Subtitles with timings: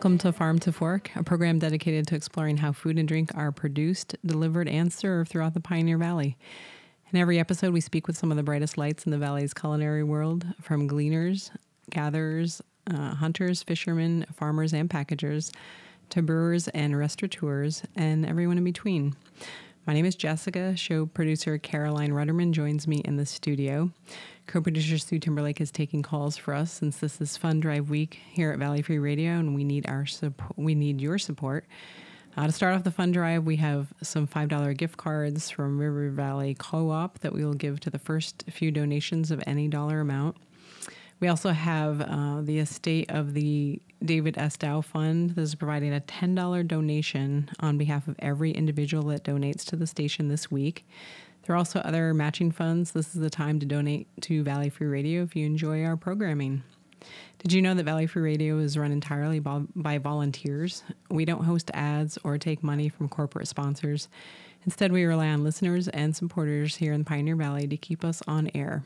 [0.00, 3.52] Welcome to Farm to Fork, a program dedicated to exploring how food and drink are
[3.52, 6.38] produced, delivered, and served throughout the Pioneer Valley.
[7.12, 10.02] In every episode, we speak with some of the brightest lights in the valley's culinary
[10.02, 11.50] world, from gleaners,
[11.90, 15.52] gatherers, uh, hunters, fishermen, farmers, and packagers,
[16.08, 19.14] to brewers and restaurateurs, and everyone in between.
[19.86, 20.74] My name is Jessica.
[20.78, 23.90] Show producer Caroline Rudderman joins me in the studio.
[24.50, 28.50] Co-producer Sue Timberlake is taking calls for us since this is Fund Drive Week here
[28.50, 30.58] at Valley Free Radio, and we need our support.
[30.58, 31.66] We need your support.
[32.36, 36.10] Uh, to start off the fund drive, we have some $5 gift cards from River
[36.10, 40.00] Valley Co op that we will give to the first few donations of any dollar
[40.00, 40.36] amount.
[41.20, 44.56] We also have uh, the estate of the David S.
[44.56, 45.30] Dow Fund.
[45.30, 49.86] This is providing a $10 donation on behalf of every individual that donates to the
[49.86, 50.84] station this week.
[51.50, 52.92] There are also other matching funds.
[52.92, 56.62] This is the time to donate to Valley Free Radio if you enjoy our programming.
[57.38, 60.84] Did you know that Valley Free Radio is run entirely by volunteers?
[61.10, 64.08] We don't host ads or take money from corporate sponsors.
[64.64, 68.48] Instead, we rely on listeners and supporters here in Pioneer Valley to keep us on
[68.54, 68.84] air.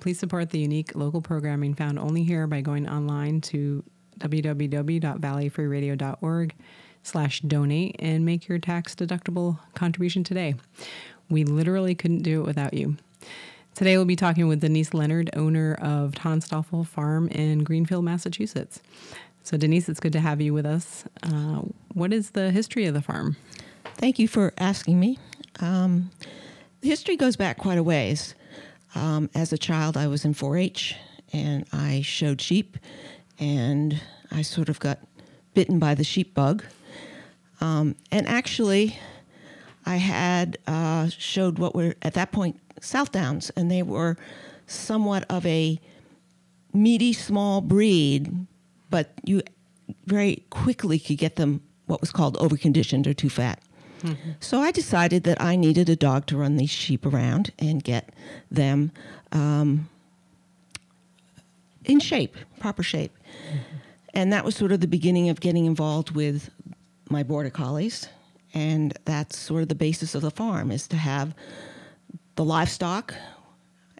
[0.00, 3.84] Please support the unique local programming found only here by going online to
[4.20, 6.54] www.valleyfreeradio.org
[7.02, 10.54] slash donate and make your tax deductible contribution today.
[11.28, 12.96] We literally couldn't do it without you.
[13.74, 18.80] Today, we'll be talking with Denise Leonard, owner of Tanstaafl Farm in Greenfield, Massachusetts.
[19.42, 21.04] So, Denise, it's good to have you with us.
[21.22, 23.36] Uh, what is the history of the farm?
[23.96, 25.18] Thank you for asking me.
[25.60, 26.10] Um,
[26.80, 28.34] the history goes back quite a ways.
[28.94, 30.96] Um, as a child, I was in 4 H
[31.32, 32.78] and I showed sheep,
[33.38, 35.00] and I sort of got
[35.54, 36.64] bitten by the sheep bug.
[37.60, 38.98] Um, and actually,
[39.86, 44.16] I had uh, showed what were at that point South Downs, and they were
[44.66, 45.80] somewhat of a
[46.74, 48.46] meaty, small breed,
[48.90, 49.42] but you
[50.04, 53.60] very quickly could get them what was called overconditioned or too fat.
[54.02, 54.32] Mm-hmm.
[54.40, 58.10] So I decided that I needed a dog to run these sheep around and get
[58.50, 58.90] them
[59.32, 59.88] um,
[61.84, 63.16] in shape, proper shape.
[63.48, 63.58] Mm-hmm.
[64.14, 66.50] And that was sort of the beginning of getting involved with
[67.08, 68.08] my border collies
[68.56, 71.34] and that's sort of the basis of the farm is to have
[72.36, 73.14] the livestock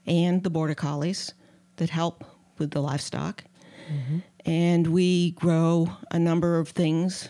[0.07, 1.35] and the border collies
[1.77, 2.25] that help
[2.57, 3.45] with the livestock
[3.93, 4.19] mm-hmm.
[4.47, 7.29] and we grow a number of things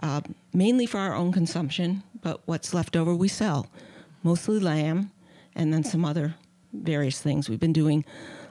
[0.00, 0.20] uh,
[0.54, 3.66] mainly for our own consumption but what's left over we sell
[4.22, 5.10] mostly lamb
[5.56, 6.36] and then some other
[6.72, 8.04] various things we've been doing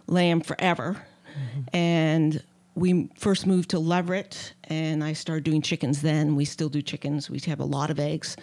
[0.07, 1.61] lamb forever mm-hmm.
[1.73, 2.43] and
[2.77, 6.35] we first moved to Leverett, and I started doing chickens then.
[6.35, 7.27] We still do chickens.
[7.27, 8.37] We have a lot of eggs,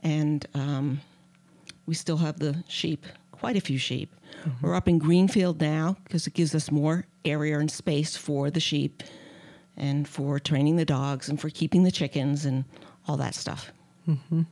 [0.00, 1.00] and um,
[1.86, 4.12] we still have the sheep, quite a few sheep.
[4.40, 4.66] Mm-hmm.
[4.66, 8.58] We're up in Greenfield now because it gives us more area and space for the
[8.58, 9.04] sheep
[9.76, 12.64] and for training the dogs and for keeping the chickens and
[13.06, 13.70] all that stuff.
[14.08, 14.42] Mm-hmm.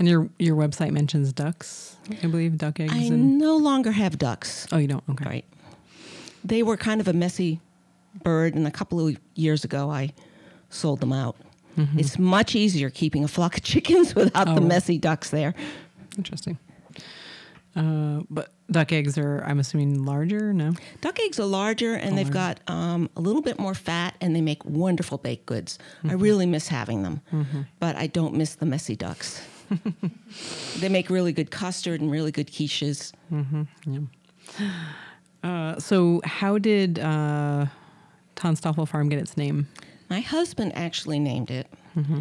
[0.00, 2.92] And your your website mentions ducks, I believe, duck eggs.
[2.92, 3.38] I and...
[3.38, 4.66] no longer have ducks.
[4.72, 5.04] Oh, you don't?
[5.10, 5.24] Okay.
[5.24, 5.44] Right.
[6.44, 7.60] They were kind of a messy
[8.22, 10.12] bird, and a couple of years ago, I
[10.70, 11.36] sold them out.
[11.76, 11.98] Mm-hmm.
[11.98, 14.54] It's much easier keeping a flock of chickens without oh.
[14.54, 15.54] the messy ducks there.
[16.16, 16.58] Interesting.
[17.74, 20.54] Uh, but duck eggs are, I'm assuming, larger.
[20.54, 20.72] No,
[21.02, 22.60] duck eggs are larger, and oh, they've larger.
[22.66, 25.78] got um, a little bit more fat, and they make wonderful baked goods.
[25.98, 26.10] Mm-hmm.
[26.10, 27.62] I really miss having them, mm-hmm.
[27.78, 29.42] but I don't miss the messy ducks.
[30.78, 33.12] they make really good custard and really good quiches.
[33.30, 33.62] Mm-hmm.
[33.86, 34.70] Yeah.
[35.42, 37.66] Uh, so, how did uh,
[38.36, 39.68] Tanstaafl Farm get its name?
[40.08, 41.66] My husband actually named it.
[41.96, 42.20] Mm-hmm.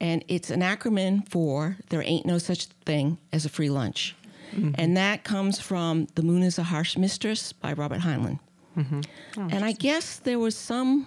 [0.00, 4.14] And it's an acronym for There Ain't No Such Thing as a Free Lunch.
[4.52, 4.72] Mm-hmm.
[4.76, 8.38] And that comes from The Moon is a Harsh Mistress by Robert Heinlein.
[8.76, 9.00] Mm-hmm.
[9.38, 11.06] Oh, and I guess there was some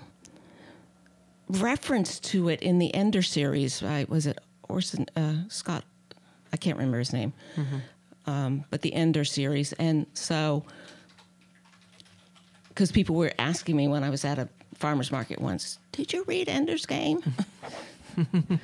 [1.49, 3.83] reference to it in the Ender series.
[3.83, 5.83] I, was it Orson uh, Scott?
[6.51, 7.33] I can't remember his name.
[7.55, 7.77] Mm-hmm.
[8.29, 9.73] Um, but the Ender series.
[9.73, 10.65] And so
[12.77, 16.23] because people were asking me when I was at a farmer's market once, did you
[16.27, 17.23] read Ender's Game?
[18.15, 18.59] And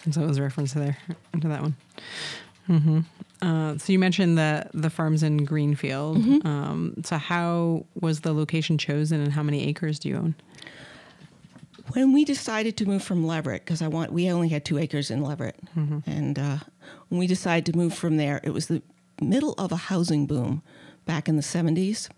[0.10, 0.96] so it was a reference there
[1.38, 1.76] to that one.
[2.66, 3.00] Mm-hmm.
[3.42, 6.16] Uh, so you mentioned the the farms in Greenfield.
[6.16, 6.46] Mm-hmm.
[6.46, 10.34] Um, so how was the location chosen, and how many acres do you own?
[11.92, 15.10] When we decided to move from Leverett, because I want, we only had two acres
[15.10, 15.98] in Leverett, mm-hmm.
[16.10, 16.58] and uh,
[17.10, 18.80] when we decided to move from there, it was the
[19.20, 20.62] middle of a housing boom
[21.04, 22.08] back in the 70s,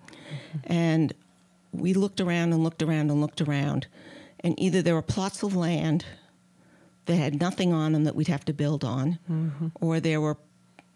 [0.65, 1.13] and
[1.75, 3.87] we looked around and looked around and looked around,
[4.41, 6.05] and either there were plots of land
[7.07, 9.69] that had nothing on them that we'd have to build on, mm-hmm.
[9.81, 10.37] or there were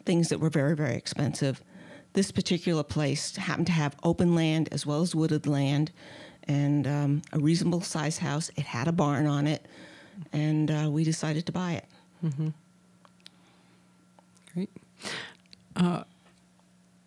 [0.04, 1.62] things that were very, very expensive.
[2.14, 5.92] This particular place happened to have open land as well as wooded land,
[6.44, 8.50] and um, a reasonable size house.
[8.56, 9.66] It had a barn on it,
[10.32, 11.84] and uh, we decided to buy it.
[14.54, 14.70] Great.
[15.76, 16.04] Uh,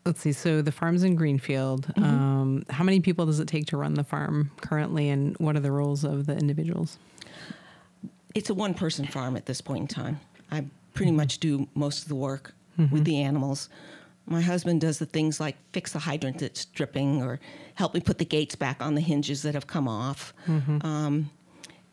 [0.05, 0.31] let's see.
[0.33, 1.87] So the farm's in Greenfield.
[1.87, 2.03] Mm-hmm.
[2.03, 5.59] Um, how many people does it take to run the farm currently, and what are
[5.61, 6.97] the roles of the individuals?
[8.33, 10.19] It's a one person farm at this point in time.
[10.51, 12.93] I pretty much do most of the work Mm-hmm.
[12.95, 13.67] with the animals.
[14.25, 17.37] My husband does the things like fix the hydrant that's dripping or
[17.75, 20.33] help me put the gates back on the hinges that have come off.
[20.47, 20.85] Mm-hmm.
[20.87, 21.29] Um,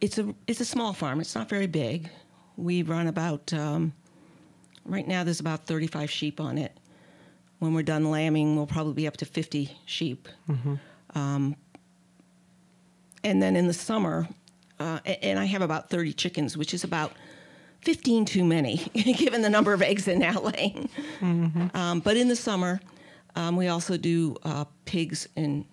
[0.01, 1.21] it's a it's a small farm.
[1.21, 2.09] It's not very big.
[2.57, 3.93] We run about um,
[4.85, 5.25] right now.
[5.25, 6.73] There's about 35 sheep on it.
[7.59, 10.29] When we're done lambing, we'll probably be up to 50 sheep.
[11.15, 11.57] Um,
[13.25, 14.29] and then in the summer,
[14.79, 17.13] uh, and I have about 30 chickens, which is about
[17.83, 20.89] 15 too many, given the number of eggs they're now laying.
[21.75, 22.81] Um, but in the summer,
[23.35, 25.65] um, we also do uh, pigs and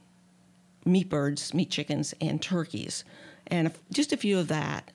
[0.86, 3.04] meat birds, meat chickens, and turkeys.
[3.48, 4.92] And just a few of that.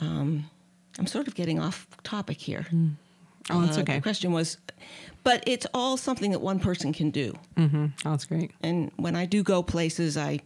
[0.00, 0.48] Um,
[0.98, 2.66] I'm sort of getting off topic here.
[3.50, 3.96] Oh, that's Uh, okay.
[3.96, 4.58] The question was,
[5.22, 7.34] but it's all something that one person can do.
[7.56, 7.86] Mm-hmm.
[8.04, 8.50] Oh, that's great.
[8.62, 10.40] And when I do go places, I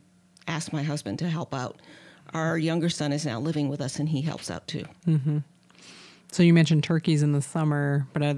[0.46, 1.80] ask my husband to help out.
[2.34, 4.84] Our younger son is now living with us, and he helps out too.
[6.32, 8.36] So you mentioned turkeys in the summer, but are,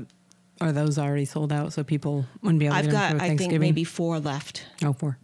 [0.62, 1.72] are those already sold out?
[1.74, 4.64] So people wouldn't be able to I've get them got, I think, maybe four left.
[4.84, 5.18] oh four.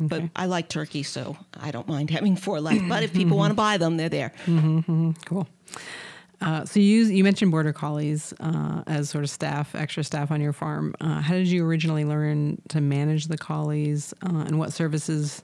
[0.00, 2.88] But I like turkey, so I don't mind having four left.
[2.88, 4.32] But if people want to buy them, they're there.
[4.46, 5.48] Cool.
[6.40, 10.40] Uh, so you you mentioned border collies uh, as sort of staff, extra staff on
[10.40, 10.94] your farm.
[11.00, 15.42] Uh, how did you originally learn to manage the collies, uh, and what services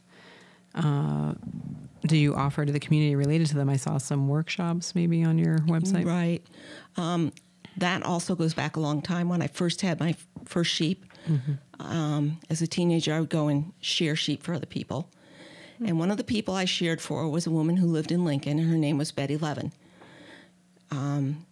[0.75, 1.33] uh,
[2.07, 3.71] do you offer to the community related to them?
[3.71, 6.07] I saw some workshops maybe on your website.
[6.07, 6.43] Right.
[6.97, 7.33] Um,
[7.77, 9.29] that also goes back a long time.
[9.29, 11.07] When I first had my first sheep,
[11.79, 15.09] um, as a teenager, I would go and shear sheep for other people.
[15.85, 18.59] And one of the people I sheared for was a woman who lived in Lincoln,
[18.59, 19.73] and her name was Betty Levin.
[20.91, 21.47] Um,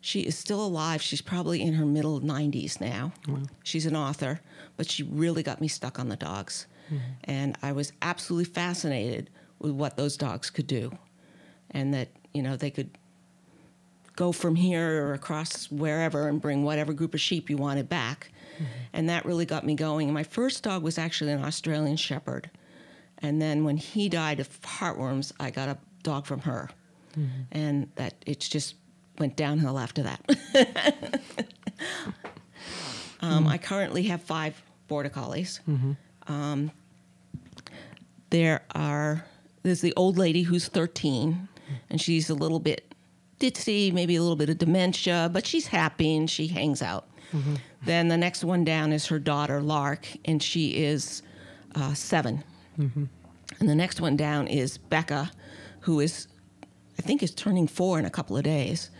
[0.00, 1.02] she is still alive.
[1.02, 3.12] She's probably in her middle 90s now.
[3.64, 4.40] She's an author,
[4.76, 6.66] but she really got me stuck on the dogs.
[7.24, 10.92] And I was absolutely fascinated with what those dogs could do.
[11.72, 12.90] And that, you know, they could
[14.14, 18.30] go from here or across wherever and bring whatever group of sheep you wanted back.
[18.92, 20.12] And that really got me going.
[20.12, 22.48] My first dog was actually an Australian Shepherd.
[23.18, 26.70] And then when he died of heartworms, I got a dog from her.
[27.52, 28.74] And that it just
[29.18, 30.20] went downhill after that.
[33.20, 35.60] um, I currently have five border collies.
[36.28, 36.70] Um,
[38.30, 39.24] there are
[39.62, 41.48] there's the old lady who's 13,
[41.90, 42.94] and she's a little bit
[43.40, 47.06] ditzy, maybe a little bit of dementia, but she's happy and she hangs out.
[47.84, 51.22] Then the next one down is her daughter Lark, and she is
[51.74, 52.42] uh, 7
[53.60, 55.30] And the next one down is Becca,
[55.80, 56.28] who is
[56.98, 58.90] I think is turning four in a couple of days.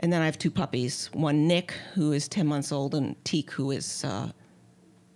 [0.00, 3.50] And then I have two puppies, one Nick, who is 10 months old, and Teak,
[3.50, 4.30] who is uh,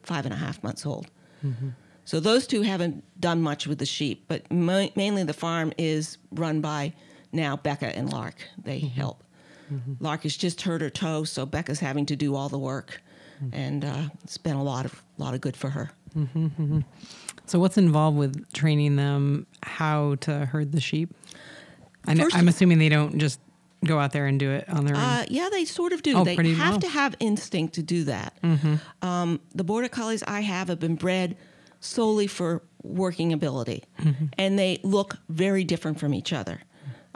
[0.03, 1.11] five and a half months old.
[1.45, 1.71] Mm-hmm.
[2.05, 6.19] So those two haven't done much with the sheep, but ma- mainly the farm is
[6.33, 6.93] run by
[7.33, 8.37] now Becca and Lark.
[8.63, 8.89] They mm-hmm.
[8.89, 9.25] help.
[9.73, 10.05] Mm-hmm.
[10.05, 13.03] Lark has just hurt her toe, so Becca's having to do all the work,
[13.53, 15.91] and uh, it's been a lot of lot of good for her.
[17.47, 21.15] So what's involved with training them how to herd the sheep?
[22.07, 23.41] I know, First- I'm assuming they don't just
[23.85, 25.03] go out there and do it on their own.
[25.03, 26.17] Uh, yeah, they sort of do.
[26.17, 26.81] Oh, they have well.
[26.81, 28.35] to have instinct to do that.
[29.03, 31.37] Um, the border collies I have have been bred
[31.81, 33.85] solely for working ability,
[34.39, 36.61] and they look very different from each other.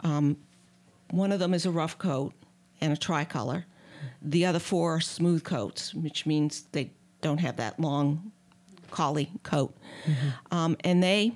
[0.01, 0.37] Um,
[1.11, 2.33] one of them is a rough coat
[2.81, 3.65] and a tricolor.
[4.21, 6.91] The other four are smooth coats, which means they
[7.21, 8.31] don't have that long
[8.91, 9.75] collie coat.
[10.51, 11.33] Um, and they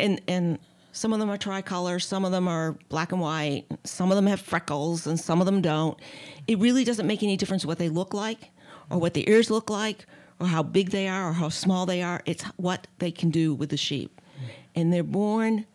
[0.00, 0.58] and and
[0.98, 4.26] some of them are tricolor, some of them are black and white, some of them
[4.26, 5.96] have freckles, and some of them don't.
[6.48, 8.50] It really doesn't make any difference what they look like,
[8.90, 10.06] or what the ears look like,
[10.40, 12.20] or how big they are, or how small they are.
[12.26, 14.20] It's what they can do with the sheep,
[14.74, 15.66] and they're born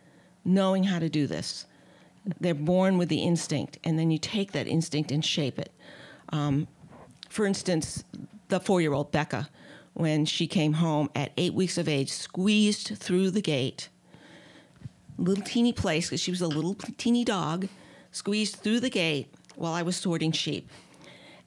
[0.43, 1.67] knowing how to do this.
[2.41, 5.71] They're born with the instinct, and then you take that instinct and shape it.
[6.29, 6.67] Um,
[7.29, 8.03] for instance,
[8.49, 9.47] the four-year-old Becca,
[9.93, 13.87] when she came home at eight weeks of age, squeezed through the gate
[15.17, 17.67] little teeny place because she was a little teeny dog,
[18.11, 20.69] squeezed through the gate while I was sorting sheep,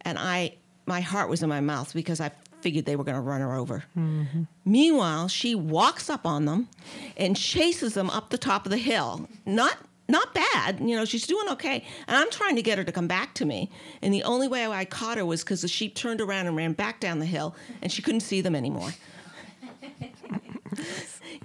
[0.02, 0.56] and I
[0.87, 2.30] my heart was in my mouth because I
[2.61, 3.85] figured they were going to run her over.
[3.96, 4.42] Mm-hmm.
[4.64, 6.68] Meanwhile, she walks up on them
[7.16, 9.28] and chases them up the top of the hill.
[9.44, 9.76] Not
[10.08, 11.04] not bad, you know.
[11.04, 13.70] She's doing okay, and I'm trying to get her to come back to me.
[14.02, 16.73] And the only way I caught her was because the sheep turned around and ran
[16.73, 18.90] back down the hill, and she couldn't see them anymore.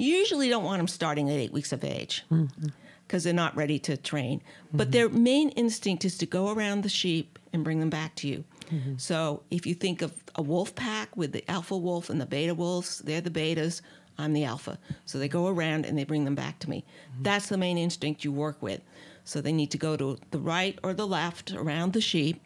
[0.02, 2.68] You usually don't want them starting at eight weeks of age mm-hmm.
[3.06, 4.42] because they're not ready to train.
[4.74, 5.24] But their mm-hmm.
[5.24, 8.44] main instinct is to go around the sheep and bring them back to you.
[8.72, 8.96] Mm-hmm.
[8.98, 12.56] So if you think of a wolf pack with the alpha wolf and the beta
[12.56, 13.82] wolves, they're the betas.
[14.18, 14.80] I'm the alpha.
[15.06, 16.84] So they go around and they bring them back to me.
[17.22, 18.82] That's the main instinct you work with.
[19.24, 22.42] So they need to go to the right or the left around the sheep,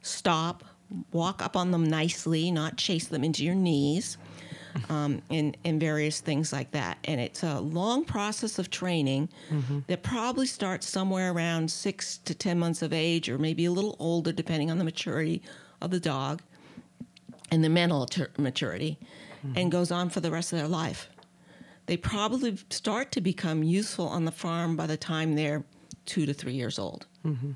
[0.00, 0.64] stop,
[1.12, 4.16] walk up on them nicely, not chase them into your knees,
[4.88, 6.98] um, and, and various things like that.
[7.04, 9.80] And it's a long process of training mm-hmm.
[9.86, 13.96] that probably starts somewhere around six to 10 months of age, or maybe a little
[13.98, 15.42] older, depending on the maturity
[15.80, 16.42] of the dog
[17.50, 18.98] and the mental tur- maturity,
[19.44, 19.58] mm-hmm.
[19.58, 21.08] and goes on for the rest of their life.
[21.86, 25.64] They probably start to become useful on the farm by the time they're
[26.04, 27.06] two to three years old.
[27.24, 27.52] Mm-hmm.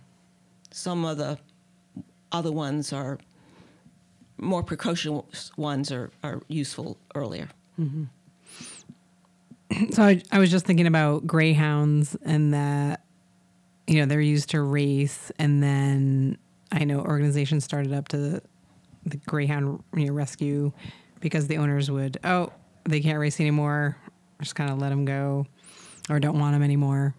[0.70, 1.38] Some of the
[2.32, 3.18] other ones are
[4.40, 7.48] more precocious ones are, are useful earlier.
[7.78, 8.04] Mm-hmm.
[9.92, 13.04] So I, I was just thinking about greyhounds and that
[13.86, 16.38] you know they're used to race, and then
[16.72, 18.42] I know organizations started up to the,
[19.06, 20.72] the greyhound you know, rescue
[21.20, 22.52] because the owners would oh
[22.84, 23.96] they can't race anymore,
[24.40, 25.46] just kind of let them go,
[26.08, 27.14] or don't want them anymore.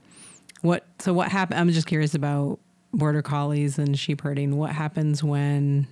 [0.61, 1.59] What so what happened?
[1.59, 2.59] I'm just curious about
[2.93, 4.57] border collies and sheep herding.
[4.57, 5.87] What happens when,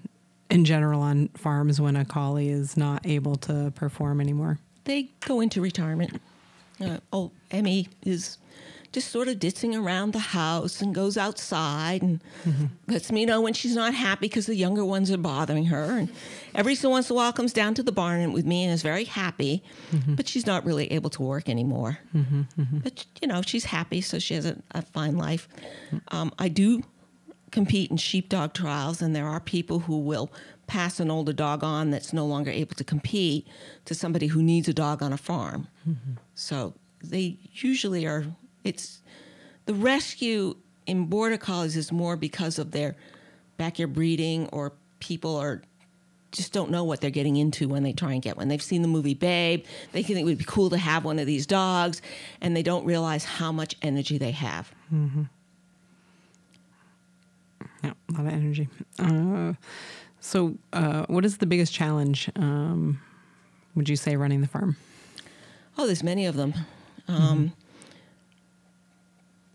[0.49, 4.59] in general, on farms when a collie is not able to perform anymore?
[4.85, 6.21] They go into retirement.
[6.81, 8.37] Uh, oh, Emmy is
[8.91, 12.19] just sort of ditching around the house and goes outside and
[12.87, 15.99] lets me know when she's not happy because the younger ones are bothering her.
[15.99, 16.09] And
[16.55, 18.81] every so once in a while comes down to the barn with me and is
[18.81, 19.61] very happy,
[20.07, 21.99] but she's not really able to work anymore.
[22.57, 25.47] But you know, she's happy, so she has a, a fine life.
[26.07, 26.81] Um, I do
[27.51, 30.31] compete in sheepdog trials, and there are people who will
[30.67, 33.47] pass an older dog on that's no longer able to compete
[33.85, 35.67] to somebody who needs a dog on a farm.
[36.35, 38.25] So they usually are.
[38.63, 39.01] It's
[39.65, 42.95] the rescue in border collies is more because of their
[43.57, 45.61] backyard breeding, or people are
[46.31, 48.47] just don't know what they're getting into when they try and get one.
[48.47, 49.65] They've seen the movie Babe.
[49.91, 52.01] They think it would be cool to have one of these dogs,
[52.41, 54.71] and they don't realize how much energy they have.
[54.93, 55.23] Mm-hmm.
[57.83, 58.67] Yeah, a lot of energy.
[58.97, 59.53] Uh,
[60.19, 62.29] so, uh, what is the biggest challenge?
[62.35, 62.99] Um,
[63.75, 64.75] would you say running the farm?
[65.77, 66.53] Oh, there's many of them.
[67.07, 67.53] Um,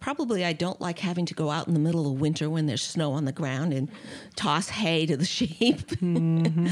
[0.00, 2.82] Probably I don't like having to go out in the middle of winter when there's
[2.82, 3.90] snow on the ground and
[4.36, 5.80] toss hay to the sheep.
[6.02, 6.68] and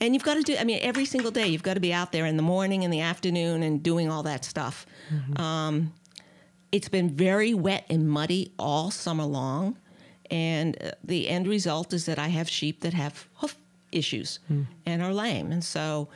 [0.00, 2.24] you've got to do, I mean, every single day you've got to be out there
[2.24, 4.86] in the morning in the afternoon and doing all that stuff.
[5.40, 5.92] Um,
[6.70, 9.76] it's been very wet and muddy all summer long.
[10.30, 13.56] And uh, the end result is that I have sheep that have hoof
[13.92, 14.62] issues hmm.
[14.84, 15.50] and are lame.
[15.52, 16.08] And so,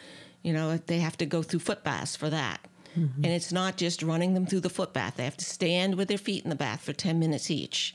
[0.43, 2.67] you know, they have to go through foot baths for that.
[2.99, 3.25] Mm-hmm.
[3.25, 5.17] And it's not just running them through the foot bath.
[5.17, 7.95] They have to stand with their feet in the bath for 10 minutes each.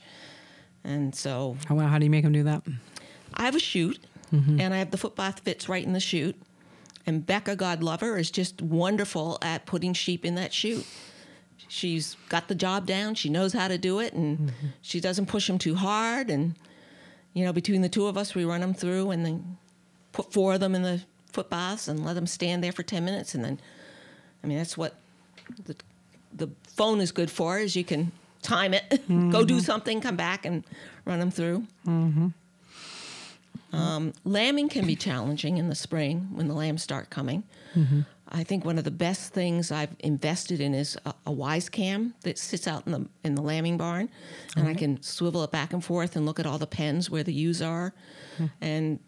[0.84, 2.62] And so Oh, wow, how do you make them do that?
[3.34, 4.00] I have a chute,
[4.32, 4.60] mm-hmm.
[4.60, 6.36] and I have the foot bath fits right in the chute.
[7.06, 10.86] And Becca, God love her, is just wonderful at putting sheep in that chute.
[11.68, 13.14] She's got the job down.
[13.14, 16.30] She knows how to do it, and she doesn't push them too hard.
[16.30, 16.54] And
[17.34, 19.58] you know, between the two of us, we run them through, and then
[20.12, 23.04] put four of them in the foot baths and let them stand there for ten
[23.04, 23.60] minutes, and then,
[24.42, 24.94] I mean, that's what
[25.64, 25.76] the
[26.32, 27.58] the phone is good for.
[27.58, 29.58] Is you can time it, go do mm-hmm.
[29.58, 30.64] something, come back, and
[31.04, 31.66] run them through.
[31.86, 32.28] Mm-hmm.
[33.72, 37.42] Um, lambing can be challenging in the spring when the lambs start coming.
[37.74, 38.00] Mm-hmm.
[38.30, 42.14] I think one of the best things I've invested in is a, a Wyze cam
[42.22, 44.08] that sits out in the in the lambing barn,
[44.56, 47.22] and I can swivel it back and forth and look at all the pens where
[47.22, 47.94] the ewes are.
[48.60, 48.98] And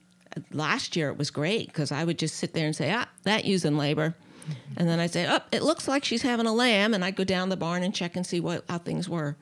[0.52, 3.44] last year it was great because I would just sit there and say, "Ah, that
[3.44, 4.14] ewes in labor,"
[4.76, 7.24] and then I'd say, "Oh, it looks like she's having a lamb," and I'd go
[7.24, 9.36] down the barn and check and see what how things were.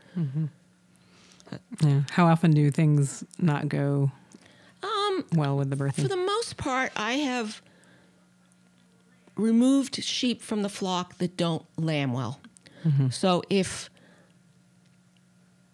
[1.82, 2.02] Yeah.
[2.11, 4.11] How often do things not go
[4.82, 6.02] Um, well with the birthing?
[6.02, 7.62] For the most part, I have
[9.38, 12.40] removed sheep from the flock that don't lamb well.
[12.85, 13.09] Mm-hmm.
[13.11, 13.88] So if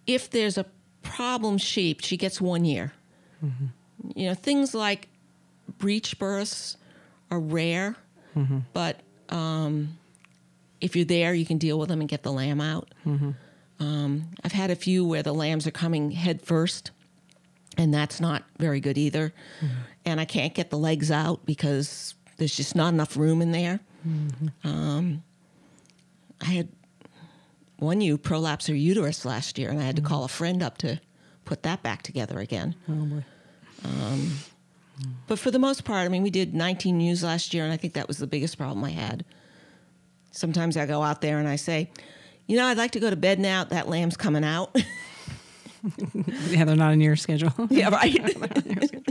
[0.07, 0.67] if there's a
[1.03, 2.93] problem sheep, she gets one year.
[3.45, 3.67] Mm-hmm.
[4.15, 5.09] You know, things like
[5.79, 6.77] breech births
[7.31, 7.97] are rare,
[8.37, 8.61] mm-hmm.
[8.73, 9.99] but um,
[10.81, 12.93] if you're there, you can deal with them and get the lamb out.
[13.81, 16.91] Um, I've had a few where the lambs are coming head first
[17.77, 19.33] and that's not very good either.
[20.05, 23.81] And I can't get the legs out because there's just not enough room in there.
[24.07, 24.69] Mm-hmm.
[24.69, 25.23] Um,
[26.41, 26.69] I had
[27.79, 30.07] one ewe prolapse her uterus last year, and I had to mm.
[30.07, 31.01] call a friend up to
[31.45, 32.75] put that back together again.
[32.89, 33.25] oh boy.
[33.85, 34.39] Um,
[35.01, 35.13] mm.
[35.27, 37.77] But for the most part, I mean, we did 19 ewes last year, and I
[37.77, 39.25] think that was the biggest problem I had.
[40.31, 41.91] sometimes I go out there and I say,
[42.47, 43.65] you know, I'd like to go to bed now.
[43.65, 44.77] That lamb's coming out.
[46.49, 47.53] Yeah, they're not in your schedule.
[47.71, 48.17] yeah, right.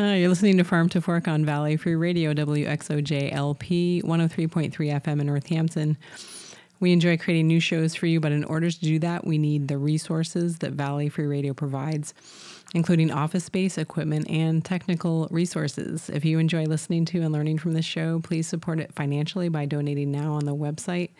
[0.00, 5.26] Uh, you're listening to Farm to Fork on Valley Free Radio, WXOJLP 103.3 FM in
[5.26, 5.98] Northampton.
[6.78, 9.68] We enjoy creating new shows for you, but in order to do that, we need
[9.68, 12.14] the resources that Valley Free Radio provides,
[12.72, 16.08] including office space, equipment, and technical resources.
[16.08, 19.66] If you enjoy listening to and learning from this show, please support it financially by
[19.66, 21.10] donating now on the website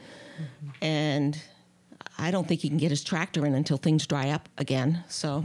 [0.82, 1.42] and
[2.18, 5.42] i don't think he can get his tractor in until things dry up again so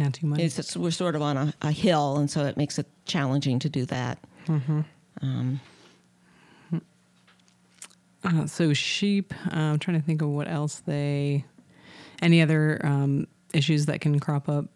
[0.00, 0.40] Not too much.
[0.40, 3.68] it's, we're sort of on a, a hill and so it makes it challenging to
[3.68, 4.18] do that
[8.24, 9.34] Uh, so sheep.
[9.52, 11.44] Uh, I'm trying to think of what else they.
[12.20, 14.66] Any other um, issues that can crop up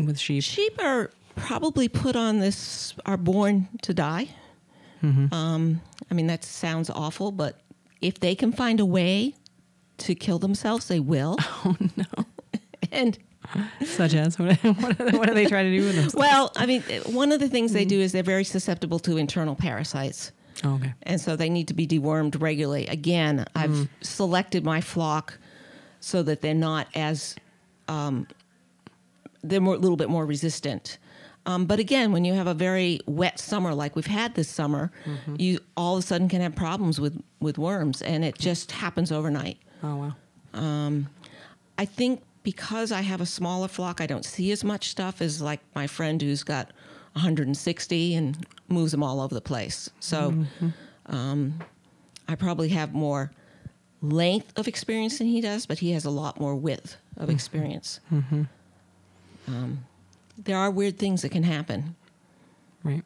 [0.00, 0.42] with sheep?
[0.42, 4.28] sheep are probably put on this are born to die
[5.32, 7.60] um, i mean that sounds awful but
[8.02, 9.34] if they can find a way
[9.98, 12.24] to kill themselves they will oh no
[12.92, 13.18] and
[13.84, 14.58] Such as what?
[14.62, 16.10] What, are they, what do they try to do with them?
[16.14, 19.56] Well, I mean, one of the things they do is they're very susceptible to internal
[19.56, 20.32] parasites.
[20.62, 20.94] Oh, okay.
[21.02, 22.86] And so they need to be dewormed regularly.
[22.86, 25.38] Again, I've selected my flock
[26.00, 27.34] so that they're not as,
[27.88, 28.26] um,
[29.42, 30.98] they're more, a little bit more resistant.
[31.50, 34.92] Um, but again, when you have a very wet summer like we've had this summer,
[35.36, 39.10] you all of a sudden can have problems with, with worms, and it just happens
[39.10, 39.58] overnight.
[39.82, 40.14] Oh wow.
[41.78, 45.40] I think because I have a smaller flock, I don't see as much stuff as
[45.42, 46.66] like my friend who's got
[47.14, 49.90] 160 and moves them all over the place.
[50.00, 50.28] So
[51.06, 51.58] um,
[52.28, 53.30] I probably have more
[54.02, 58.00] length of experience than he does, but he has a lot more width of experience.
[59.48, 59.84] Um,
[60.44, 61.94] there are weird things that can happen.
[62.82, 63.02] Right.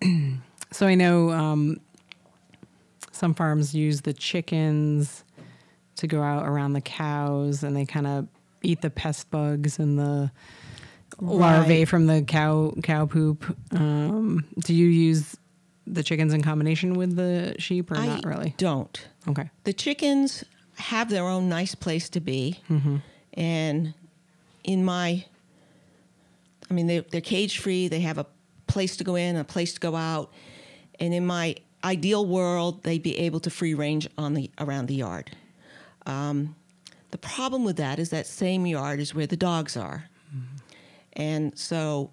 [0.72, 1.80] so I know um,
[3.12, 5.24] some farms use the chickens
[5.96, 8.28] to go out around the cows, and they kind of
[8.62, 10.30] eat the pest bugs and the
[11.20, 11.88] larvae Right.
[11.88, 13.44] from the cow cow poop.
[13.72, 15.36] Um, do you use
[15.86, 18.54] the chickens in combination with the sheep, or I not really?
[18.58, 19.08] don't.
[19.26, 19.50] Okay.
[19.64, 20.44] the chickens
[20.76, 22.60] have their own nice place to be
[23.34, 23.94] and
[24.62, 25.24] in my
[26.70, 28.26] i mean they're, they're cage free they have a
[28.68, 30.32] place to go in a place to go out.
[31.00, 34.94] And in my ideal world they'd be able to free range on the around the
[34.94, 35.36] yard.
[36.06, 36.54] Um,
[37.10, 40.08] the problem with that is that same yard is where the dogs are.
[41.14, 42.12] And so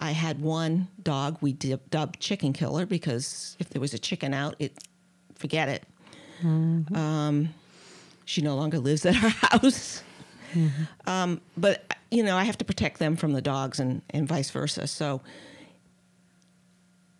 [0.00, 1.38] i had one dog.
[1.40, 4.78] We dubbed chicken killer because if there was a chicken out it
[5.34, 5.84] forget it.
[6.94, 7.54] Um,
[8.24, 10.02] she no longer lives at our house.
[11.06, 14.50] Um, but you know, I have to protect them from the dogs and, and vice
[14.50, 14.86] versa.
[14.86, 15.20] So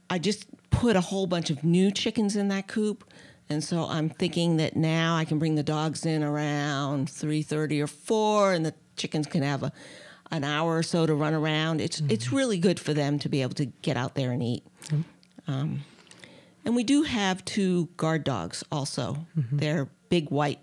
[0.09, 3.05] I just put a whole bunch of new chickens in that coop.
[3.49, 7.87] And so I'm thinking that now I can bring the dogs in around 3:30 or
[7.87, 9.73] 4 and the chickens can have a
[10.31, 11.81] an hour or so to run around.
[11.81, 14.65] It's it's really good for them to be able to get out there and eat.
[15.47, 15.83] Um,
[16.65, 19.27] and we do have two guard dogs also.
[19.59, 20.61] They're big white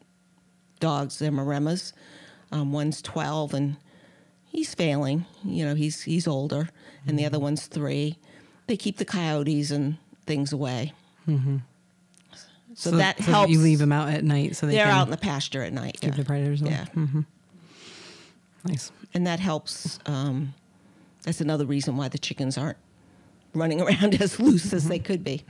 [0.79, 1.19] dogs.
[1.19, 1.93] They're Maremmas.
[2.51, 3.77] Um, one's 12 and
[4.51, 5.25] he's failing.
[5.43, 6.69] You know, he's he's older,
[7.07, 8.17] and the other one's three.
[8.67, 10.93] They keep the coyotes and things away.
[12.73, 13.51] So, that so helps.
[13.51, 15.73] You leave them out at night, so they They're can out in the pasture at
[15.73, 15.99] night.
[16.01, 16.17] keep yeah.
[16.17, 16.71] the predators away.
[16.95, 17.21] Yeah,
[18.65, 18.91] Nice.
[19.13, 19.99] and that helps.
[20.05, 20.53] Um,
[21.23, 22.77] that's another reason why the chickens aren't
[23.53, 25.43] running around as loose as they could be.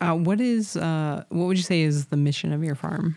[0.00, 3.16] Uh, what is uh, what would you say is the mission of your farm?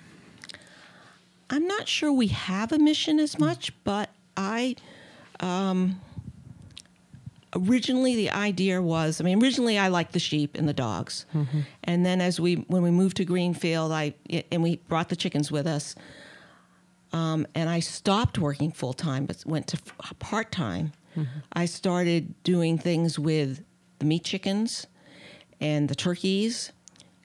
[1.50, 4.76] I'm not sure we have a mission as much, but I
[5.40, 6.00] um,
[7.56, 11.26] originally the idea was I mean originally I liked the sheep and the dogs,
[11.84, 14.14] and then as we when we moved to Greenfield, I
[14.52, 15.96] and we brought the chickens with us.
[17.12, 19.78] Um, and I stopped working full time, but went to
[20.20, 20.92] part time.
[21.54, 23.64] I started doing things with
[23.98, 24.86] the meat chickens
[25.60, 26.72] and the turkeys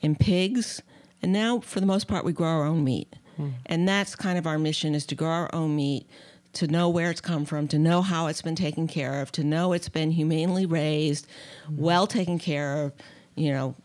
[0.01, 0.81] and pigs.
[1.21, 3.15] And now, for the most part, we grow our own meat.
[3.39, 3.53] Mm.
[3.65, 6.07] And that's kind of our mission is to grow our own meat,
[6.53, 9.43] to know where it's come from, to know how it's been taken care of, to
[9.43, 11.27] know it's been humanely raised,
[11.69, 11.77] mm.
[11.77, 12.93] well taken care of,
[13.35, 13.75] you know,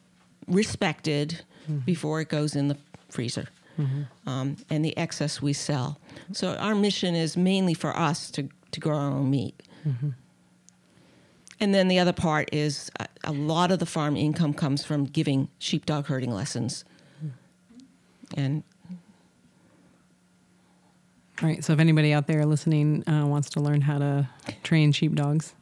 [0.47, 1.79] respected mm-hmm.
[1.79, 2.77] before it goes in the
[3.09, 3.49] freezer.
[3.79, 4.29] Mm-hmm.
[4.29, 5.99] Um, and the excess we sell.
[6.33, 9.63] So our mission is mainly for us to, to grow our own meat.
[9.87, 10.11] Mm-hmm.
[11.61, 15.05] And then the other part is a, a lot of the farm income comes from
[15.05, 16.85] giving sheepdog herding lessons.
[17.25, 17.31] Mm.
[18.35, 18.63] And
[21.42, 21.64] Right.
[21.64, 24.29] So if anybody out there listening uh, wants to learn how to
[24.62, 25.55] train sheepdogs,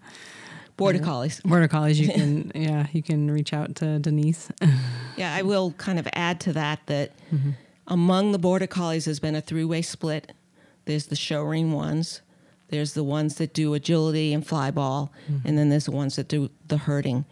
[0.76, 1.40] border collies.
[1.40, 4.50] border collies, you can yeah you can reach out to Denise.
[5.16, 7.12] Yeah, I will kind of add to that that
[7.86, 10.32] among the border collies has been a three-way split.
[10.84, 12.22] There's the show ring ones,
[12.68, 15.12] there's the ones that do agility and fly ball,
[15.44, 17.24] and then there's the ones that do the herding.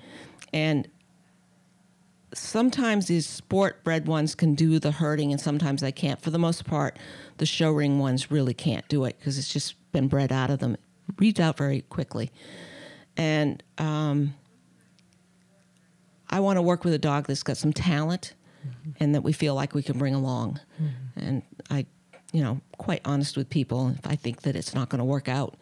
[0.52, 0.88] And
[2.36, 6.20] sometimes these sport bred ones can do the herding and sometimes they can't.
[6.20, 6.98] For the most part,
[7.38, 10.58] the show ring ones really can't do it because it's just been bred out of
[10.58, 10.74] them.
[10.74, 12.30] It breeds out very quickly.
[13.16, 14.34] And um,
[16.28, 18.34] I want to work with a dog that's got some talent
[18.66, 18.90] mm-hmm.
[19.00, 20.60] and that we feel like we can bring along.
[20.80, 21.20] Mm-hmm.
[21.20, 21.86] And I,
[22.32, 25.28] you know, quite honest with people if I think that it's not going to work
[25.28, 25.54] out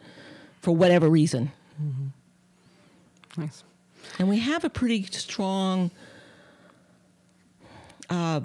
[0.61, 1.51] for whatever reason.
[1.81, 3.41] Mm-hmm.
[3.41, 3.63] nice.
[4.19, 5.91] And we have a pretty strong
[8.09, 8.41] uh,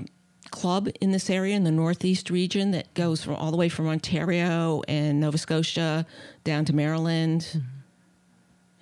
[0.50, 3.86] club in this area in the Northeast region that goes from all the way from
[3.88, 6.06] Ontario and Nova Scotia
[6.44, 7.62] down to Maryland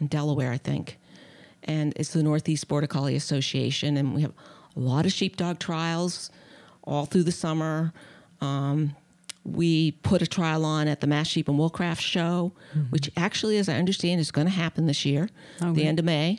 [0.00, 0.98] and Delaware, I think.
[1.64, 4.32] And it's the Northeast Border Collie Association, and we have
[4.76, 6.30] a lot of sheepdog trials
[6.84, 7.92] all through the summer.
[8.40, 8.94] Um,
[9.44, 12.52] we put a trial on at the Mass Sheep and Woolcraft Show,
[12.90, 15.28] which actually, as I understand, is going to happen this year,
[15.62, 16.38] Oh, the end of May.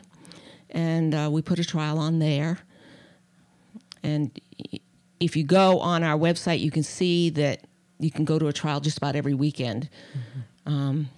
[0.70, 2.58] And uh, we put a trial on there.
[4.02, 4.38] And
[5.18, 7.66] if you go on our website, you can see that
[7.98, 9.88] you can go to a trial just about every weekend.
[10.66, 11.08] Um,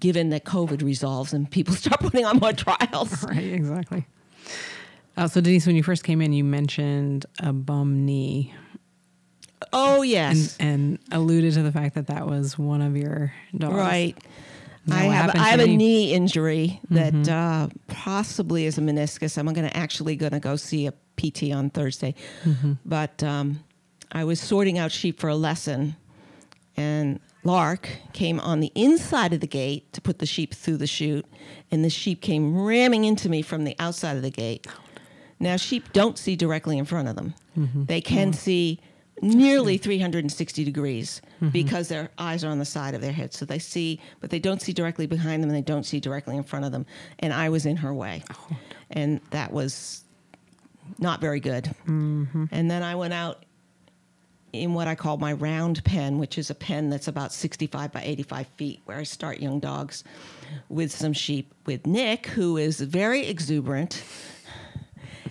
[0.00, 3.24] given that COVID resolves and people start putting on more trials.
[3.28, 3.52] Right.
[3.52, 4.06] Exactly.
[5.16, 8.54] Uh, so Denise, when you first came in, you mentioned a bum knee
[9.72, 13.74] Oh yes, and alluded to the fact that that was one of your dogs.
[13.74, 14.16] right.
[14.86, 16.14] Now, I have I have a knee?
[16.14, 19.36] injury that uh, possibly is a meniscus.
[19.36, 22.74] I'm going to actually going to go see a PT on Thursday, mm-hmm.
[22.86, 23.64] but um,
[24.12, 25.96] I was sorting out sheep for a lesson,
[26.76, 30.86] and Lark came on the inside of the gate to put the sheep through the
[30.86, 31.26] chute,
[31.70, 34.66] and the sheep came ramming into me from the outside of the gate.
[35.40, 37.84] Now sheep don't see directly in front of them; mm-hmm.
[37.84, 38.80] they can see
[39.22, 41.48] nearly 360 degrees mm-hmm.
[41.48, 43.32] because their eyes are on the side of their head.
[43.32, 46.36] So they see, but they don't see directly behind them and they don't see directly
[46.36, 46.86] in front of them.
[47.18, 48.22] And I was in her way.
[48.30, 48.56] Oh,
[48.90, 50.04] and that was
[50.98, 51.64] not very good.
[51.86, 52.46] Mm-hmm.
[52.50, 53.44] And then I went out
[54.52, 58.02] in what I call my round pen, which is a pen that's about 65 by
[58.02, 60.04] 85 feet, where I start young dogs
[60.68, 64.02] with some sheep with Nick, who is very exuberant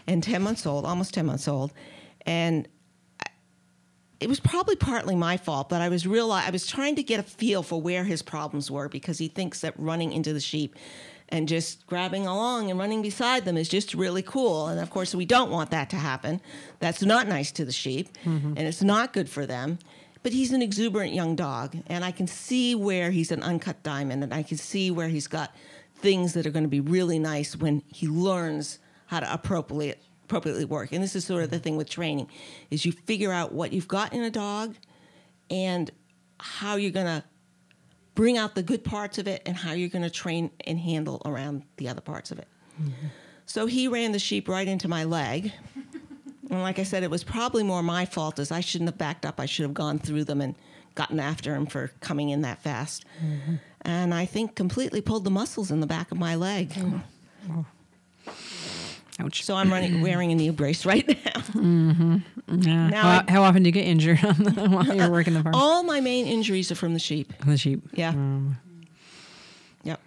[0.06, 1.74] and 10 months old, almost 10 months old.
[2.26, 2.68] And
[4.20, 7.20] it was probably partly my fault, but I was real I was trying to get
[7.20, 10.76] a feel for where his problems were because he thinks that running into the sheep
[11.30, 14.68] and just grabbing along and running beside them is just really cool.
[14.68, 16.42] And of course, we don't want that to happen.
[16.80, 18.54] That's not nice to the sheep, mm-hmm.
[18.56, 19.80] and it's not good for them.
[20.24, 24.24] But he's an exuberant young dog, and I can see where he's an uncut diamond,
[24.24, 25.56] and I can see where he's got
[25.96, 29.96] things that are going to be really nice when he learns how to appropriately
[30.28, 30.92] appropriately work.
[30.92, 32.30] And this is sort of the thing with training,
[32.70, 34.76] is you figure out what you've got in a dog,
[35.50, 35.90] and
[36.40, 37.24] how you're going to
[38.14, 41.22] bring out the good parts of it, and how you're going to train and handle
[41.24, 42.48] around the other parts of it.
[42.82, 43.08] Mm-hmm.
[43.46, 45.54] So he ran the sheep right into my leg.
[46.50, 49.26] And like I said, it was probably more my fault as I shouldn't have backed
[49.26, 49.40] up.
[49.40, 50.56] I should have gone through them and
[50.96, 53.06] gotten after him for coming in that fast.
[53.24, 53.56] Mm-hmm.
[53.82, 56.74] And I think completely pulled the muscles in the back of my leg.
[59.20, 59.44] Ouch.
[59.44, 61.42] So I'm running, wearing a knee brace right now.
[61.42, 62.18] Mm-hmm.
[62.62, 62.88] Yeah.
[62.90, 65.56] now how, how often do you get injured the, while you're working the farm?
[65.56, 67.34] All my main injuries are from the sheep.
[67.46, 67.82] the sheep.
[67.94, 68.10] Yeah.
[68.10, 68.58] Um,
[69.84, 70.00] yep.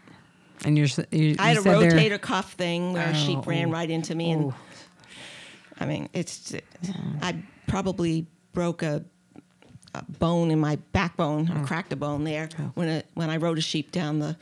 [0.65, 3.39] And you're, s- you, I had you a they're- rotator cuff thing where a sheep
[3.39, 3.73] Oh, ran oh.
[3.73, 4.55] right into me, and Oh.
[5.81, 6.55] I mean, it's
[7.23, 9.03] I probably broke a,
[9.95, 11.57] a bone in my backbone, Oh.
[11.57, 11.67] or mm.
[11.67, 12.71] cracked a bone there oh.
[12.75, 14.37] when a, when I rode a sheep down the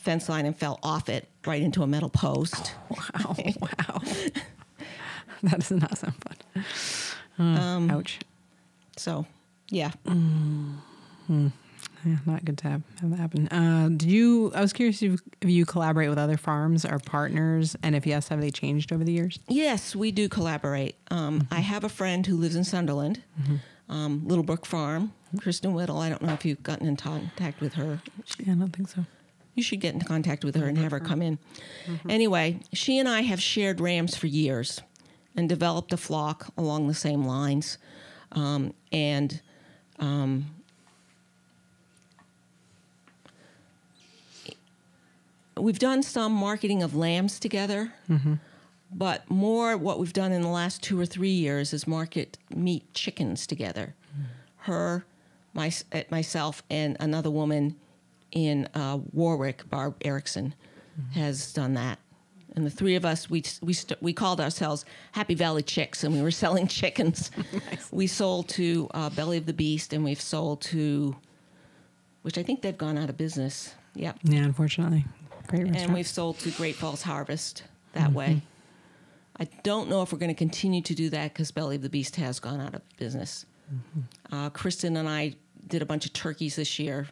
[0.00, 2.72] fence line and fell off it right into a metal post.
[2.90, 3.36] Wow.
[3.60, 4.00] Wow.
[5.42, 6.64] that does not sound fun.
[7.38, 8.18] Uh, Um, ouch.
[8.96, 9.26] So
[9.70, 9.92] Yeah.
[12.04, 13.48] Yeah, not good to have, have that happen.
[13.48, 14.50] Uh, did you?
[14.54, 18.28] I was curious if, if you collaborate with other farms or partners, and if yes,
[18.28, 19.38] have they changed over the years?
[19.48, 20.96] Yes, we do collaborate.
[21.10, 23.22] Um, I have a friend who lives in Sunderland,
[23.90, 25.98] um, Little Brook Farm, Kristen Whittle.
[25.98, 28.00] I don't know if you've gotten in contact with her.
[28.38, 29.04] Yeah, I don't think so.
[29.60, 31.38] You should get in contact with her and have her come in.
[32.08, 34.80] Anyway, she and I have shared rams for years
[35.36, 37.76] and developed a flock along the same lines.
[38.32, 39.42] Um, and
[39.98, 40.46] um,
[45.58, 47.92] we've done some marketing of lambs together,
[48.90, 52.94] but more what we've done in the last two or three years is market meat
[52.94, 53.94] chickens together.
[54.60, 55.04] Her,
[55.52, 55.70] my,
[56.10, 57.76] myself, and another woman
[58.32, 60.54] in uh, Warwick, Barb Erickson,
[61.14, 61.98] has done that.
[62.56, 66.12] And the three of us, we we st- we called ourselves Happy Valley Chicks, and
[66.12, 67.30] we were selling chickens.
[67.92, 71.16] We sold to uh, Belly of the Beast, and we've sold to,
[72.22, 73.74] which I think they've gone out of business.
[73.94, 74.18] Yep.
[74.24, 75.04] Yeah, unfortunately,
[75.46, 75.86] great restaurant.
[75.86, 78.42] And we've sold to Great Falls Harvest that way.
[79.38, 81.88] I don't know if we're going to continue to do that because Belly of the
[81.88, 83.46] Beast has gone out of business.
[84.30, 87.06] Uh, Kristen and I did a bunch of turkeys this year.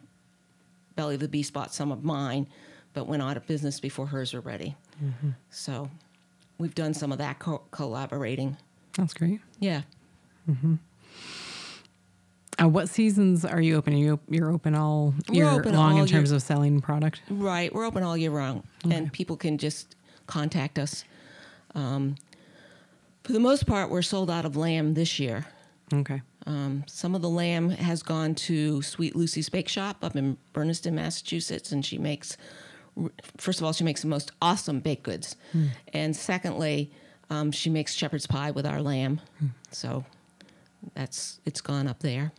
[0.99, 2.45] Belly of the Beast bought some of mine,
[2.91, 4.75] but went out of business before hers were ready.
[5.49, 5.89] So
[6.57, 8.57] we've done some of that co- collaborating.
[8.97, 9.39] That's great.
[9.61, 9.83] Yeah.
[12.61, 13.93] Uh, what seasons are you open?
[13.93, 17.21] Are you you're open all year open long all in terms year- of selling product?
[17.29, 17.73] Right.
[17.73, 19.95] We're open all year round, and people can just
[20.27, 21.05] contact us.
[21.75, 22.15] Um,
[23.23, 25.45] for the most part, we're sold out of lamb this year.
[25.93, 26.21] Okay.
[26.49, 30.93] Um, some of the lamb has gone to Sweet Lucy's Bake Shop up in Bernardston,
[30.93, 32.37] Massachusetts, and she makes,
[33.37, 35.35] first of all, she makes the most awesome baked goods,
[35.93, 36.91] and secondly,
[37.29, 39.21] um, she makes shepherd's pie with our lamb.
[39.71, 40.03] So
[40.95, 42.31] that's it's gone up there.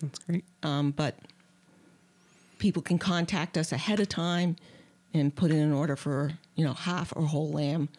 [0.00, 0.44] That's great.
[0.62, 1.16] Um, but
[2.58, 4.56] people can contact us ahead of time
[5.12, 7.90] and put in an order for you know half or whole lamb.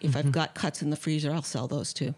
[0.00, 2.14] If I've got cuts in the freezer, I'll sell those too.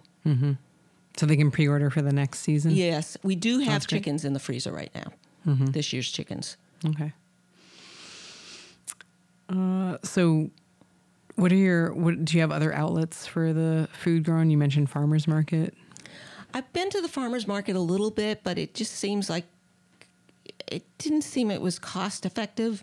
[1.16, 2.72] So they can pre-order for the next season.
[2.72, 3.98] Yes, we do have Sounds great.
[4.00, 5.12] chickens in the freezer right now.
[5.46, 6.56] This year's chickens.
[6.84, 7.12] Okay.
[9.48, 10.50] Uh, so,
[11.36, 11.92] what are your?
[11.92, 14.50] What do you have other outlets for the food grown?
[14.50, 15.74] You mentioned farmers market.
[16.54, 19.44] I've been to the farmers market a little bit, but it just seems like
[20.66, 22.82] it didn't seem it was cost effective.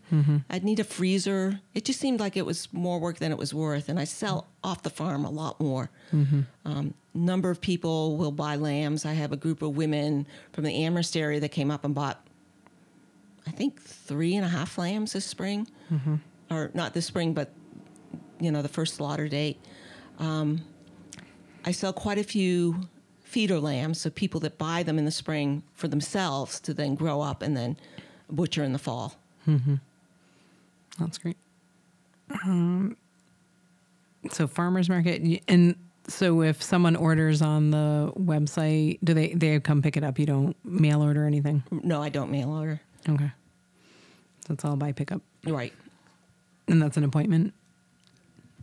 [0.50, 1.62] I'd need a freezer.
[1.74, 4.48] It just seemed like it was more work than it was worth, and I sell
[4.64, 5.90] off the farm a lot more.
[6.66, 9.06] Um, number of people will buy lambs.
[9.06, 12.26] I have a group of women from the Amherst area that came up and bought,
[13.46, 15.68] I think, three and a half lambs this spring,
[16.50, 17.52] or not this spring, but
[18.40, 19.60] you know the first slaughter date.
[20.20, 20.62] Um,
[21.66, 22.82] I sell quite a few
[23.24, 27.22] feeder lambs, so people that buy them in the spring for themselves to then grow
[27.22, 27.78] up and then
[28.30, 29.16] butcher in the fall.
[31.00, 31.38] That's great.
[32.46, 32.98] Um,
[34.32, 35.76] so farmers market, and
[36.14, 40.20] so if someone orders on the website, do they they come pick it up?
[40.20, 41.64] You don't mail order anything.
[41.72, 42.82] No, I don't mail order.
[43.08, 43.32] Okay.
[44.48, 45.74] So it's all by pickup, Right.
[46.68, 47.54] and that's an appointment.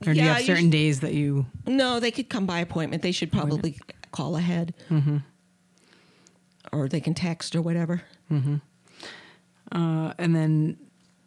[0.07, 1.47] Or do you Yeah, have you certain sh- days that you?
[1.67, 3.03] No, they could come by appointment.
[3.03, 3.79] They should probably
[4.13, 4.75] call ahead.
[6.73, 8.03] Or they can text or whatever.
[8.31, 10.77] Uh, and then,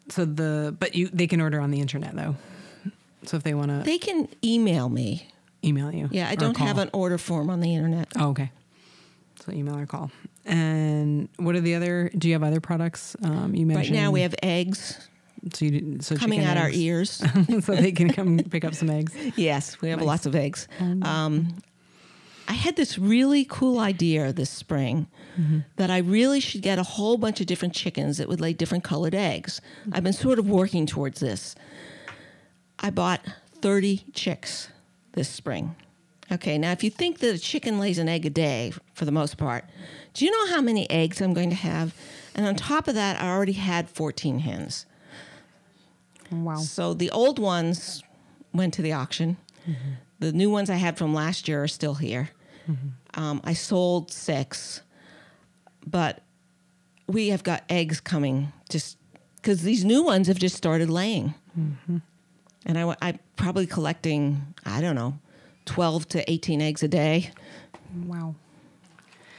[0.08, 2.36] so the but you they can order on the internet though.
[3.24, 5.28] So if they want to They can email me.
[5.64, 8.08] Email you, Yeah, I don't have an order form on the internet.
[8.18, 8.50] Oh, okay.
[9.44, 10.10] So email or call.
[10.44, 12.10] And what are the other?
[12.16, 13.16] Do you have other products?
[13.22, 15.08] Um, you Right now, we have eggs
[15.52, 17.10] so you didn't- so coming out our ears.
[17.64, 19.12] so they can come pick up some eggs.
[19.36, 20.06] Yes, we have Nice.
[20.06, 20.68] lots of eggs.
[20.80, 21.56] Um,
[22.48, 25.06] I had this really cool idea this spring
[25.76, 28.84] that I really should get a whole bunch of different chickens that would lay different
[28.84, 29.60] colored eggs.
[29.92, 31.54] I've been sort of working towards this.
[32.78, 33.24] I bought
[33.62, 34.68] 30 chicks
[35.12, 35.74] this spring.
[36.30, 39.12] Okay, now if you think that a chicken lays an egg a day for the
[39.12, 39.64] most part,
[40.14, 41.94] do you know how many eggs I'm going to have?
[42.34, 44.86] And on top of that, I already had 14 hens.
[46.30, 46.56] Wow.
[46.56, 48.02] So the old ones
[48.54, 49.36] went to the auction.
[49.68, 49.90] Mm-hmm.
[50.20, 52.30] The new ones I had from last year are still here.
[52.70, 53.20] Mm-hmm.
[53.22, 54.82] Um, I sold six,
[55.86, 56.22] but
[57.06, 58.96] we have got eggs coming just
[59.36, 61.34] because these new ones have just started laying.
[61.58, 61.98] Mm-hmm.
[62.66, 65.18] And I, I'm probably collecting, I don't know,
[65.66, 67.30] 12 to 18 eggs a day.
[68.06, 68.34] Wow.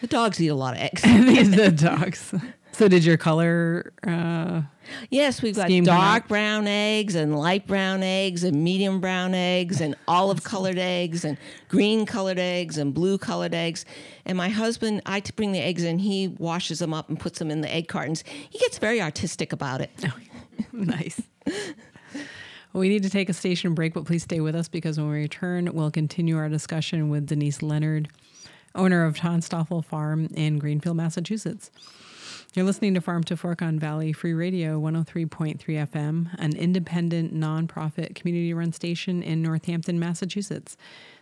[0.01, 1.01] The dogs eat a lot of eggs.
[1.01, 2.33] the dogs.
[2.73, 3.93] So did your color?
[4.05, 4.63] Uh,
[5.09, 6.27] Yes, we've got dark out.
[6.27, 11.37] brown eggs and light brown eggs and medium brown eggs and olive colored eggs and
[11.69, 13.85] green colored eggs and blue colored eggs.
[14.25, 17.51] And my husband, I bring the eggs in, he washes them up and puts them
[17.51, 18.23] in the egg cartons.
[18.49, 19.91] He gets very artistic about it.
[20.71, 21.21] nice.
[22.73, 25.17] We need to take a station break, but please stay with us because when we
[25.17, 28.09] return, we'll continue our discussion with Denise Leonard,
[28.73, 31.69] owner of Tanstaafl Farm in Greenfield, Massachusetts.
[32.55, 38.15] You're listening to Farm to Fork on Valley Free Radio 103.3 FM, an independent, nonprofit,
[38.15, 40.75] community run station in Northampton, Massachusetts.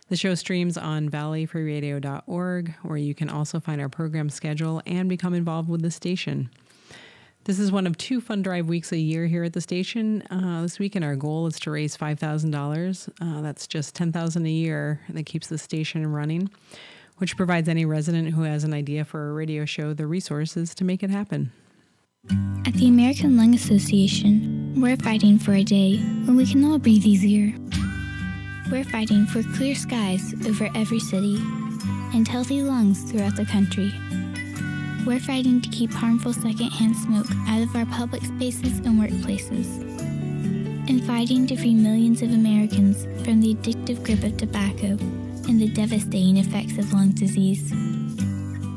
[0.08, 5.34] The show streams on valleyfreeradio.org, where you can also find our program schedule and become
[5.34, 6.48] involved with the station.
[7.44, 10.22] This is one of two fund drive weeks a year here at the station.
[10.30, 13.10] Uh, this weekend, our goal is to raise five thousand uh, dollars.
[13.20, 16.50] That's just ten thousand a year that keeps the station running,
[17.16, 20.84] which provides any resident who has an idea for a radio show the resources to
[20.84, 21.50] make it happen.
[22.64, 27.04] At the American Lung Association, we're fighting for a day when we can all breathe
[27.04, 27.52] easier.
[28.70, 31.38] We're fighting for clear skies over every city
[32.14, 33.92] and healthy lungs throughout the country.
[35.04, 39.66] We're fighting to keep harmful secondhand smoke out of our public spaces and workplaces.
[40.88, 44.96] And fighting to free millions of Americans from the addictive grip of tobacco
[45.48, 47.72] and the devastating effects of lung disease.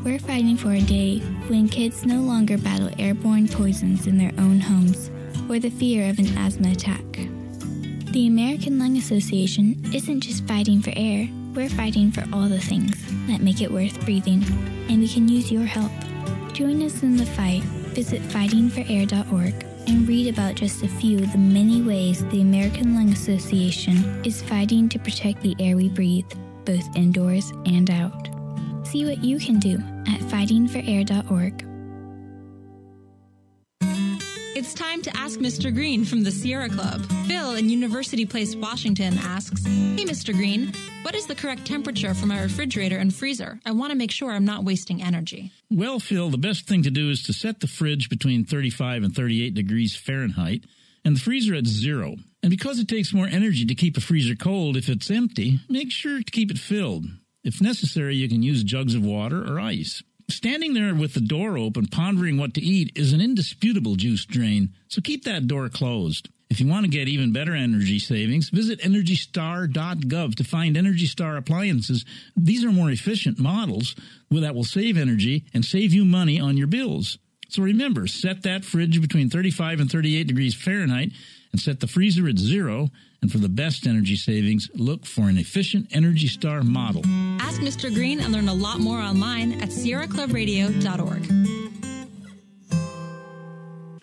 [0.03, 4.59] We're fighting for a day when kids no longer battle airborne poisons in their own
[4.59, 5.11] homes
[5.47, 7.03] or the fear of an asthma attack.
[8.11, 12.95] The American Lung Association isn't just fighting for air, we're fighting for all the things
[13.27, 14.43] that make it worth breathing,
[14.89, 15.91] and we can use your help.
[16.55, 17.63] Join us in the fight.
[17.93, 23.09] Visit fightingforair.org and read about just a few of the many ways the American Lung
[23.09, 26.31] Association is fighting to protect the air we breathe,
[26.63, 28.29] both indoors and out.
[28.87, 31.74] See what you can do at fightingforair.org.
[34.55, 35.73] It's time to ask Mr.
[35.73, 37.05] Green from the Sierra Club.
[37.27, 40.33] Phil in University Place, Washington asks Hey, Mr.
[40.33, 43.59] Green, what is the correct temperature for my refrigerator and freezer?
[43.65, 45.51] I want to make sure I'm not wasting energy.
[45.69, 49.13] Well, Phil, the best thing to do is to set the fridge between 35 and
[49.13, 50.63] 38 degrees Fahrenheit
[51.03, 52.15] and the freezer at zero.
[52.41, 55.91] And because it takes more energy to keep a freezer cold if it's empty, make
[55.91, 57.07] sure to keep it filled.
[57.43, 60.01] If necessary, you can use jugs of water or ice.
[60.27, 64.73] Standing there with the door open, pondering what to eat, is an indisputable juice drain,
[64.87, 66.29] so keep that door closed.
[66.49, 71.37] If you want to get even better energy savings, visit EnergyStar.gov to find Energy Star
[71.37, 72.05] appliances.
[72.35, 73.95] These are more efficient models
[74.31, 77.17] that will save energy and save you money on your bills.
[77.49, 81.11] So remember, set that fridge between 35 and 38 degrees Fahrenheit
[81.55, 82.89] and set the freezer at zero.
[83.21, 87.01] And for the best energy savings, look for an efficient Energy Star model.
[87.39, 87.93] Ask Mr.
[87.93, 91.94] Green and learn a lot more online at sierraclubradio.org.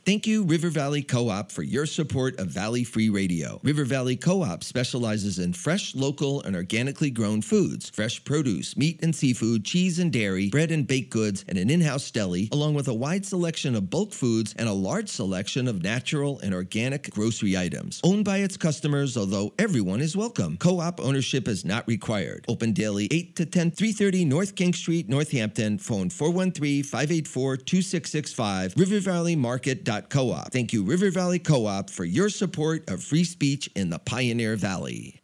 [0.04, 3.60] Thank you, River Valley Co op, for your support of Valley Free Radio.
[3.62, 8.98] River Valley Co op specializes in fresh, local, and organically grown foods, fresh produce, meat
[9.04, 12.74] and seafood, cheese and dairy, bread and baked goods, and an in house deli, along
[12.74, 17.08] with a wide selection of bulk foods and a large selection of natural and organic
[17.10, 18.00] grocery items.
[18.02, 20.56] Owned by its customers, although everyone is welcome.
[20.56, 22.44] Co op ownership is not required.
[22.48, 25.78] Open daily 8 to 10, 330 North King Street, Northampton.
[25.78, 28.74] Phone 413 584 2665.
[28.76, 30.52] River Valley Market Co-op.
[30.52, 35.20] Thank you, River Valley Co-op, for your support of free speech in the Pioneer Valley.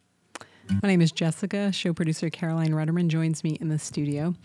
[0.83, 1.71] My name is Jessica.
[1.71, 4.35] Show producer Caroline Rudderman joins me in the studio.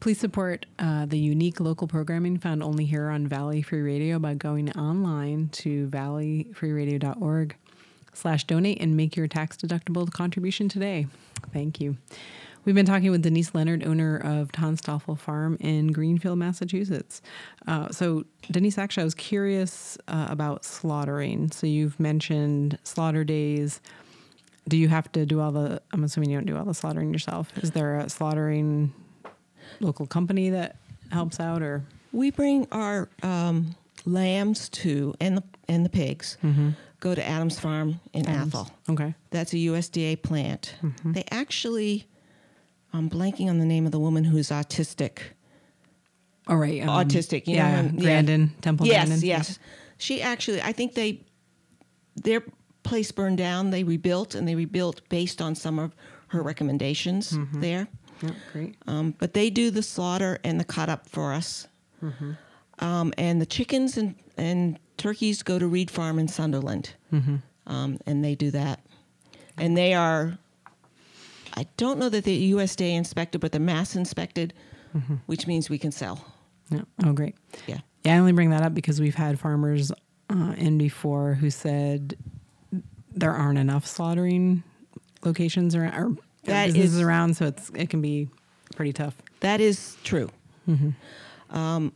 [0.00, 4.34] Please support uh, the unique local programming found only here on Valley Free Radio by
[4.34, 7.56] going online to valleyfreeradio.org
[8.12, 11.06] slash donate and make your tax deductible contribution today.
[11.52, 11.96] Thank you.
[12.64, 17.20] We've been talking with Denise Leonard, owner of Tanstaafl Farm in Greenfield, Massachusetts.
[17.66, 21.50] Uh, so, Denise, actually, I was curious uh, about slaughtering.
[21.50, 23.80] So, you've mentioned slaughter days.
[24.66, 25.82] Do you have to do all the?
[25.92, 27.52] I'm assuming you don't do all the slaughtering yourself.
[27.58, 28.94] Is there a slaughtering
[29.80, 30.76] local company that
[31.12, 33.74] helps out, or We bring our um,
[34.06, 36.38] lambs to and the and the pigs
[37.00, 38.70] go to Adams Farm in Athol.
[38.88, 39.14] okay?
[39.30, 40.74] That's a USDA plant.
[41.04, 42.06] They actually,
[42.94, 45.18] I'm blanking on the name of the woman who's autistic.
[46.46, 48.46] All right, um, autistic, you know, yeah, um, yeah.
[48.60, 48.86] Temple.
[48.86, 49.26] yes, Grandin.
[49.28, 49.58] yes.
[49.98, 51.22] She actually, I think they,
[52.16, 52.42] their
[52.82, 53.70] place burned down.
[53.70, 55.94] They rebuilt, and they rebuilt based on some of
[56.28, 57.88] her recommendations there.
[58.22, 58.76] Yeah, great.
[58.86, 61.66] Um, but they do the slaughter and the cut up for us.
[62.80, 66.94] Um, and the chickens and, and turkeys go to Reed Farm in Sunderland.
[67.66, 68.80] Um, and they do that.
[69.56, 70.36] And they are,
[71.56, 74.52] I don't know that they're USDA inspected, but they're mass inspected,
[75.26, 76.24] which means we can sell.
[76.70, 76.82] Yeah.
[77.04, 77.36] Oh, great.
[77.66, 77.78] Yeah.
[78.04, 79.92] Yeah, I only bring that up because we've had farmers
[80.30, 82.16] uh, in before who said
[83.12, 84.62] there aren't enough slaughtering
[85.24, 88.28] locations around or That is- around, so it's it can be
[88.74, 89.14] pretty tough.
[89.40, 90.30] That is true.
[91.50, 91.92] Um,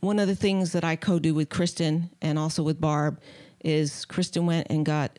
[0.00, 3.20] one of the things that I co do with Kristen and also with Barb
[3.64, 5.18] is Kristen went and got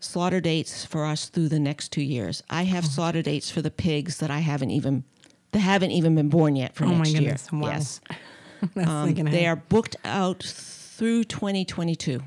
[0.00, 2.42] slaughter dates for us through the next two years.
[2.50, 5.04] I have slaughter dates for the pigs that I haven't even
[5.52, 7.36] that haven't even been born yet for Oh my next year.
[7.52, 7.68] wow.
[7.68, 8.00] Yes,
[8.76, 12.20] Um, they are booked out through 2022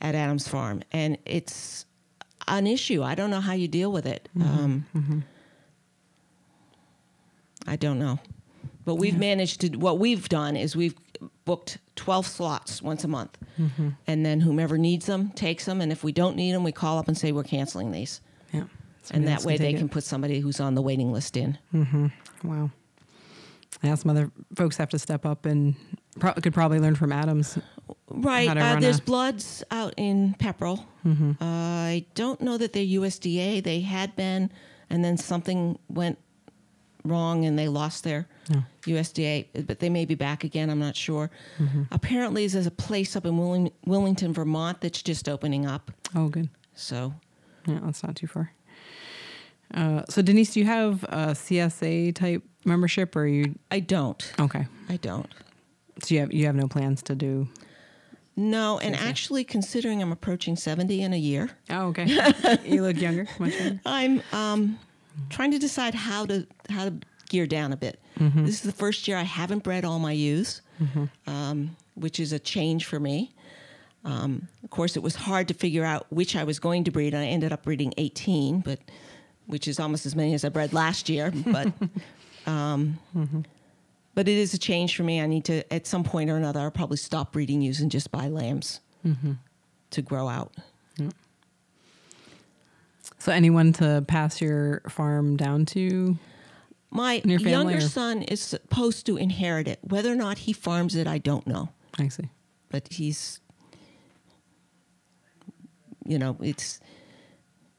[0.00, 1.86] at Adams Farm, and it's
[2.48, 3.02] an issue.
[3.02, 4.28] I don't know how you deal with it.
[4.40, 4.84] Um,
[7.66, 8.18] I don't know,
[8.84, 9.68] but we've managed to.
[9.76, 10.94] What we've done is we've
[11.46, 13.38] booked 12 slots once a month,
[14.06, 16.98] and then whomever needs them takes them, and if we don't need them, we call
[16.98, 18.20] up and say we're canceling these,
[18.52, 18.64] yeah.
[19.10, 21.56] and that way they take can put somebody who's on the waiting list in.
[22.44, 22.70] Wow.
[23.82, 25.74] Yeah, some other folks have to step up and
[26.18, 27.58] pro- could probably learn from Adams.
[28.08, 28.48] Right.
[28.48, 30.84] Uh, there's a- Bloods out in Pepperell.
[31.04, 31.32] Mm-hmm.
[31.42, 33.62] Uh, I don't know that they're USDA.
[33.62, 34.50] They had been,
[34.88, 36.18] and then something went
[37.08, 38.26] wrong and they lost their
[38.84, 40.70] USDA, but they may be back again.
[40.70, 41.30] I'm not sure.
[41.58, 41.82] Mm-hmm.
[41.90, 45.90] Apparently, there's a place up in Willing- Willington, Vermont that's just opening up.
[46.14, 46.48] Oh, good.
[46.74, 47.14] So,
[47.66, 48.52] Yeah, that's not too far.
[49.74, 53.58] Uh, so Denise, do you have a CSA type membership, or you?
[53.70, 54.32] I don't.
[54.38, 55.26] Okay, I don't.
[56.02, 57.48] so you have you have no plans to do?
[58.36, 62.04] No, and actually, considering I'm approaching 70 in a year, Oh, okay.
[62.66, 63.80] you look younger, much younger.
[63.86, 64.78] I'm um,
[65.30, 66.94] trying to decide how to how to
[67.28, 68.00] gear down a bit.
[68.44, 70.62] This is the first year I haven't bred all my ewes,
[71.26, 73.32] um, which is a change for me.
[74.04, 77.12] Um, of course, it was hard to figure out which I was going to breed.
[77.14, 78.78] And I ended up breeding 18, but
[79.46, 81.32] which is almost as many as I bred last year.
[81.46, 81.72] But
[82.46, 82.98] um,
[84.14, 85.20] but it is a change for me.
[85.20, 86.60] I need to at some point or another.
[86.60, 88.80] I'll probably stop breeding ewes and just buy lambs
[89.90, 90.52] to grow out.
[93.26, 96.16] So anyone to pass your farm down to?
[96.92, 99.80] My younger or- son is supposed to inherit it.
[99.82, 101.70] Whether or not he farms it, I don't know.
[101.98, 102.28] I see.
[102.68, 103.40] But he's,
[106.04, 106.78] you know, it's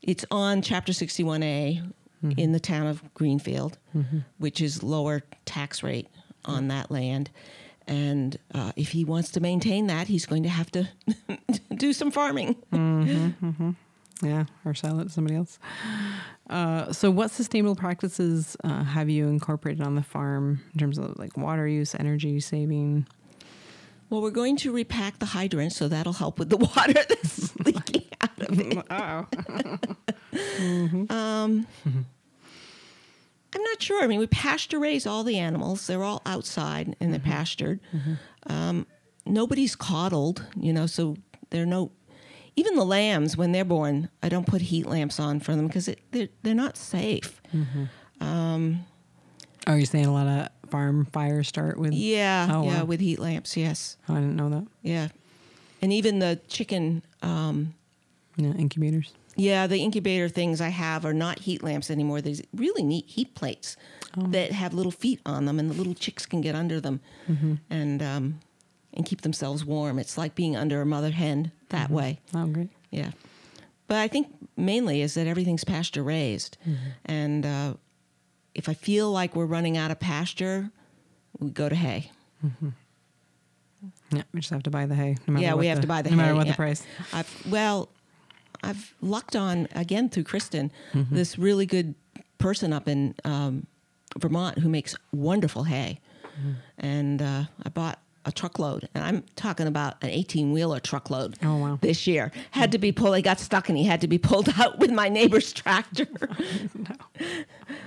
[0.01, 2.31] it's on Chapter 61A mm-hmm.
[2.35, 4.17] in the town of Greenfield, mm-hmm.
[4.39, 6.09] which is lower tax rate
[6.43, 6.69] on mm.
[6.71, 7.29] that land.
[7.87, 10.89] And uh, if he wants to maintain that, he's going to have to
[11.73, 12.57] do some farming.
[12.73, 13.69] Mm-hmm,
[14.21, 15.59] Yeah, or sell it to somebody else.
[16.49, 21.17] Uh, so, what sustainable practices uh, have you incorporated on the farm in terms of
[21.19, 23.05] like water use, energy saving?
[24.09, 28.05] Well, we're going to repack the hydrant, so that'll help with the water that's leaking
[28.21, 28.85] out of it.
[28.89, 29.27] Oh,
[33.55, 34.03] I'm not sure.
[34.03, 35.87] I mean, we pasture raise all the animals.
[35.87, 37.79] They're all outside and they're pastured.
[38.45, 38.85] Um,
[39.25, 41.17] nobody's coddled, you know, so
[41.49, 41.91] they're no.
[42.59, 45.89] Even the lambs, when they're born, I don't put heat lamps on for them because
[46.11, 47.39] they're they're not safe.
[48.21, 48.75] oh,
[49.67, 51.93] you're saying a lot of farm fires start with?
[51.93, 52.85] Yeah, Oh, yeah, wow.
[52.85, 54.67] with heat lamps, yes, Oh, I didn't know that.
[54.81, 55.09] yeah,
[55.81, 57.03] and even the chicken.
[57.21, 57.73] Um,
[58.37, 59.13] Yeah, incubators.
[59.35, 62.21] Yeah, the incubator things I have are not heat lamps anymore.
[62.21, 63.77] There's really neat heat plates
[64.15, 67.01] that have little feet on them, and the little chicks can get under them
[67.69, 68.39] and um,
[68.95, 69.99] and keep themselves warm.
[69.99, 72.19] It's like being under a mother hen that way.
[72.33, 72.69] Oh, great.
[72.91, 73.11] Yeah,
[73.87, 76.57] but I think mainly is that everything's pasture raised,
[77.05, 77.73] and uh,
[78.55, 80.69] if I feel like we're running out of pasture,
[81.39, 82.11] we go to hay.
[84.11, 85.17] Yeah, we just have to buy the hay.
[85.27, 86.21] No matter yeah, what we have to buy the no hay.
[86.21, 86.53] matter what yeah.
[86.53, 86.83] the price.
[87.13, 87.89] I've, well,
[88.63, 91.15] I've lucked on again through Kristen Mm-hmm.
[91.15, 91.93] this really good
[92.37, 93.67] person up in um,
[94.17, 95.99] Vermont who makes wonderful hay,
[96.39, 96.51] Mm-hmm.
[96.79, 101.37] and uh, I bought a truckload, and I'm talking about an 18 wheeler truckload.
[101.41, 101.79] Oh, wow.
[101.81, 103.15] This year had to be pulled.
[103.15, 106.07] He got stuck, and he had to be pulled out with my neighbor's tractor.
[106.75, 106.95] No,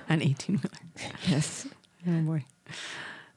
[0.09, 1.13] an 18 wheeler.
[1.29, 1.69] yes.
[2.09, 2.45] Oh boy.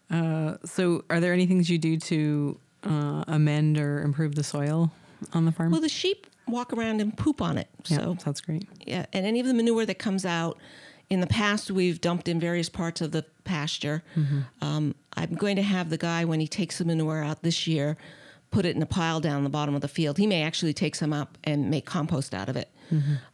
[0.09, 4.91] Uh, so, are there any things you do to uh, amend or improve the soil
[5.33, 5.71] on the farm?
[5.71, 7.67] Well, the sheep walk around and poop on it.
[7.87, 8.67] yeah, So that's great.
[8.85, 10.57] yeah, and any of the manure that comes out.
[11.13, 14.01] In the past, we've dumped in various parts of the pasture.
[14.61, 17.97] Um, I'm going to have the guy when he takes the manure out this year,
[18.49, 20.17] put it in a pile down the bottom of the field.
[20.17, 22.69] He may actually take some up and make compost out of it.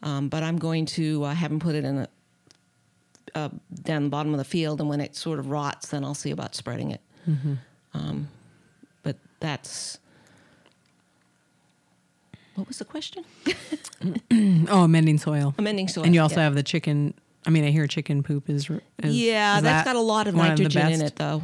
[0.04, 2.08] Um, but I'm going to uh, have him put it in a
[3.36, 3.50] uh,
[3.84, 6.32] down the bottom of the field, and when it sort of rots, then I'll see
[6.32, 7.02] about spreading it.
[7.94, 8.28] Um,
[9.04, 10.00] but that's
[12.56, 13.24] what was the question?
[14.70, 15.56] Oh, amending soil.
[15.58, 16.04] Amending soil.
[16.04, 16.44] And you also yeah.
[16.44, 17.14] have the chicken.
[17.46, 18.70] I mean, I hear chicken poop is.
[18.70, 21.44] is yeah, is that's that got a lot of nitrogen in it, though.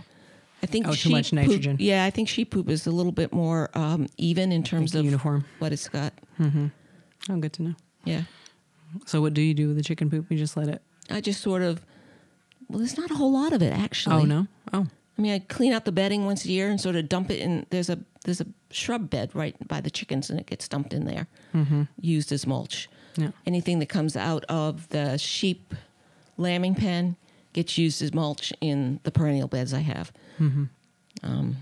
[0.63, 1.77] I think Oh, too sheep much poop- nitrogen.
[1.79, 5.05] yeah, I think sheep poop is a little bit more um, even in terms of
[5.05, 5.45] uniform.
[5.59, 6.13] what it's got.
[6.39, 7.75] Oh, good to know.
[8.03, 8.23] Yeah,
[9.05, 10.25] So, what do you do with the chicken poop?
[10.29, 10.81] You just let it.
[11.09, 11.83] I just sort of.
[12.69, 14.15] Well, there's not a whole lot of it actually.
[14.15, 14.47] Oh no.
[14.73, 14.87] Oh,
[15.17, 17.39] I mean, I clean out the bedding once a year and sort of dump it
[17.39, 17.65] in.
[17.69, 21.05] There's a there's a shrub bed right by the chickens, and it gets dumped in
[21.05, 21.27] there,
[22.01, 22.89] used as mulch.
[23.17, 23.31] Yeah.
[23.45, 25.73] Anything that comes out of the sheep
[26.37, 27.15] lambing pen
[27.53, 30.11] gets used as mulch in the perennial beds I have.
[31.23, 31.55] Um,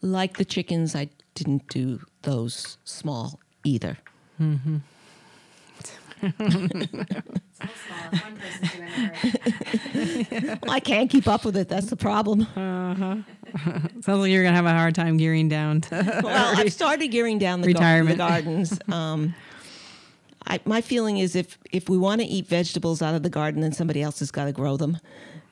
[0.00, 3.98] like the chickens, I didn't do those small either.
[4.38, 4.58] Well,
[10.70, 11.68] I can't keep up with it.
[11.68, 12.46] That's the problem.
[12.54, 13.24] sounds
[14.06, 15.80] like you're gonna have a hard time gearing down.
[15.82, 18.18] To, well, I've started gearing down the, gar- the Retirement.
[18.18, 18.78] gardens.
[18.90, 19.34] Um,
[20.46, 23.60] I, my feeling is if if we want to eat vegetables out of the garden,
[23.62, 24.98] then somebody else has got to grow them,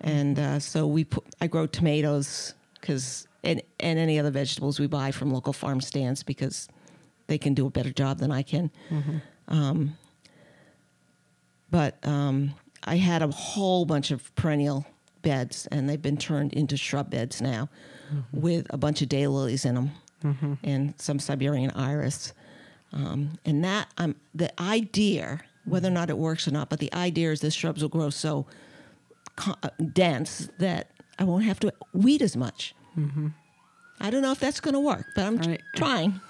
[0.00, 1.24] and uh, so we put.
[1.40, 6.22] I grow tomatoes because and and any other vegetables we buy from local farm stands
[6.22, 6.68] because
[7.26, 8.70] they can do a better job than I can.
[9.48, 9.96] Um,
[11.70, 14.86] but um, I had a whole bunch of perennial
[15.22, 17.68] beds, and they've been turned into shrub beds now,
[18.32, 19.90] with a bunch of daylilies in them,
[20.62, 22.32] and some Siberian iris.
[22.94, 26.92] Um, and that um, the idea, whether or not it works or not, but the
[26.94, 28.46] idea is the shrubs will grow so
[29.36, 32.74] co- uh, dense that I won't have to weed as much.
[34.00, 35.60] I don't know if that's going to work, but I'm Right.
[35.74, 36.20] trying.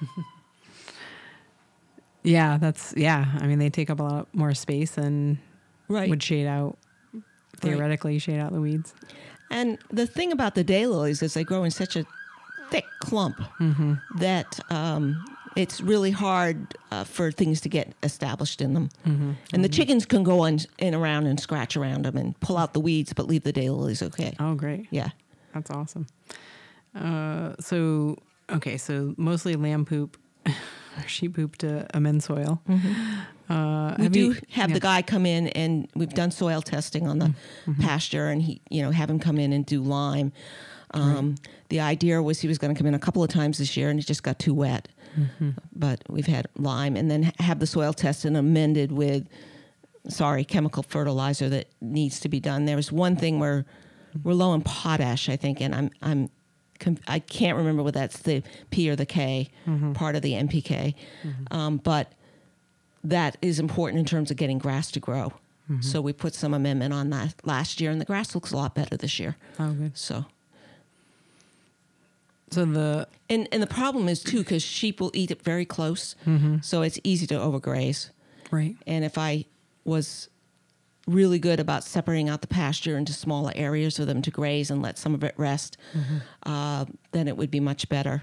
[2.22, 3.26] yeah, that's yeah.
[3.40, 5.38] I mean, they take up a lot more space and
[5.88, 6.08] Right.
[6.10, 6.78] would shade out.
[7.56, 8.94] Theoretically, shade out the weeds.
[9.50, 12.06] And the thing about the daylilies is they grow in such a
[12.70, 13.40] thick clump
[14.18, 15.24] that um,
[15.56, 18.88] it's really hard uh, for things to get established in them.
[19.52, 22.72] And the chickens can go on in around and scratch around them and pull out
[22.74, 24.34] the weeds, but leave the daylilies okay.
[24.38, 24.86] Oh, great.
[24.90, 25.10] Yeah.
[25.54, 26.06] That's awesome.
[26.94, 28.16] Uh, so
[28.50, 30.52] okay, so mostly lamb poop, or
[31.06, 32.60] sheep poop to amend soil.
[32.68, 32.72] Uh,
[33.48, 34.02] Mm-hmm.
[34.02, 34.64] We do you- have yeah.
[34.64, 34.72] Mm-hmm.
[34.74, 37.34] the guy come in and we've done soil testing on the
[37.80, 40.32] pasture and he, you know, have him come in and do lime.
[40.92, 41.36] Um,
[41.70, 43.88] The idea was he was going to come in a couple of times this year
[43.90, 44.88] and it just got too wet.
[45.16, 45.50] Mm-hmm.
[45.74, 49.28] But we've had lime and then have the soil tested and amended with,
[50.08, 52.64] sorry, chemical fertilizer that needs to be done.
[52.64, 53.64] There was one thing where
[54.24, 56.30] we're low in potash, I think, and I'm, I'm,
[57.06, 59.48] I can't remember whether that's the P or the K
[59.94, 60.94] part of the NPK.
[61.50, 62.12] Um, but
[63.04, 65.32] that is important in terms of getting grass to grow.
[65.82, 68.74] So we put some amendment on that last year, and the grass looks a lot
[68.74, 69.36] better this year.
[69.58, 69.96] Oh, good.
[69.98, 70.24] So,
[72.50, 76.14] So the and and the problem is too because sheep will eat it very close,
[76.26, 76.58] mm-hmm.
[76.62, 78.10] so it's easy to overgraze.
[78.50, 78.76] right.
[78.86, 79.44] And if I
[79.84, 80.28] was
[81.06, 84.82] really good about separating out the pasture into smaller areas for them to graze and
[84.82, 86.18] let some of it rest, mm-hmm.
[86.50, 88.22] uh, then it would be much better.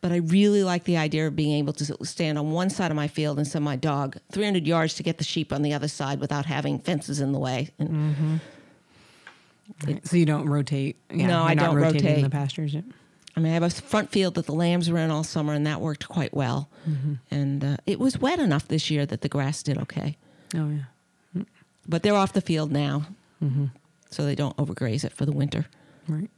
[0.00, 2.96] But I really like the idea of being able to stand on one side of
[2.96, 5.88] my field and send my dog 300 yards to get the sheep on the other
[5.88, 7.68] side without having fences in the way.
[7.78, 8.36] And mm-hmm.
[9.86, 10.06] Right.
[10.06, 10.96] So you don't rotate.
[11.12, 12.24] Yeah, No, I don't rotating rotate.
[12.24, 12.74] the pastures.
[12.74, 12.84] Yet.
[13.36, 15.66] I mean, I have a front field that the lambs were in all summer, and
[15.66, 16.68] that worked quite well.
[17.30, 20.16] And uh, it was wet enough this year that the grass did okay.
[20.54, 21.42] Oh yeah.
[21.88, 23.06] But they're off the field now,
[24.10, 25.66] so they don't overgraze it for the winter.
[26.08, 26.30] Right.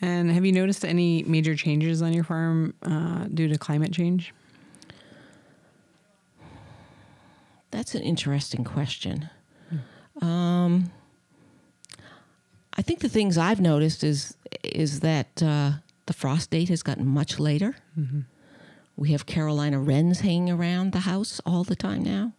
[0.00, 4.32] And have you noticed any major changes on your farm uh, due to climate change?
[7.70, 9.28] That's an interesting question.
[10.20, 10.90] Um,
[12.80, 15.72] I think the things I've noticed is is that uh,
[16.06, 17.76] the frost date has gotten much later.
[18.96, 22.32] We have Carolina wrens hanging around the house all the time now.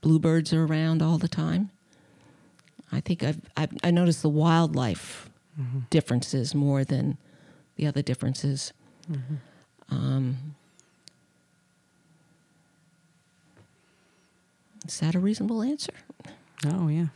[0.00, 1.68] Bluebirds are around all the time.
[2.90, 5.28] I think I've, I've I noticed the wildlife
[5.90, 7.18] differences more than
[7.76, 8.72] the other differences.
[9.90, 10.54] Um,
[14.88, 15.92] is that a reasonable answer?
[16.64, 17.08] Oh yeah.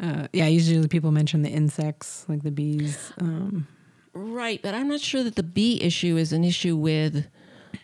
[0.00, 3.12] Uh, yeah, usually people mention the insects, like the bees.
[3.20, 3.66] Um,
[4.16, 7.26] Right, but I'm not sure that the bee issue is an issue with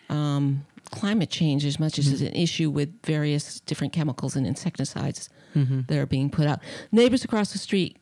[0.09, 5.27] um, climate change as much as it's an issue with various different chemicals and insecticides
[5.87, 6.61] that are being put out.
[6.93, 7.97] Neighbors across the street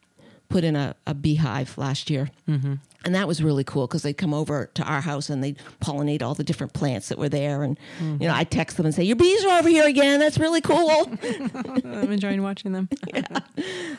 [0.50, 2.30] put in a, a beehive last year.
[2.48, 2.76] Mm-hmm.
[3.06, 6.22] And that was really cool because they'd come over to our house and they'd pollinate
[6.22, 7.64] all the different plants that were there.
[7.64, 8.40] And, you know, mm-hmm.
[8.40, 10.20] I'd text them and say, Your bees are over here again.
[10.20, 10.80] That's really cool.
[11.24, 12.90] I'm enjoying watching them.
[13.14, 13.26] yeah,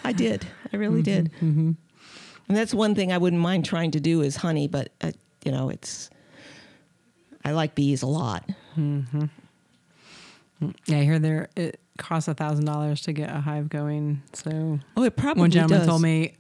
[0.05, 0.47] I did.
[0.73, 1.77] I really mm-hmm, did.
[2.49, 5.13] And that's one thing I wouldn't mind trying to do is honey, but uh,
[5.45, 6.11] you know, it's
[7.45, 8.49] I like bees a lot.
[8.77, 9.29] Yeah,
[10.99, 14.23] I hear there it costs a thousand dollars to get a hive going.
[14.33, 15.89] So Oh, it probably one gentleman does.
[15.89, 16.35] told me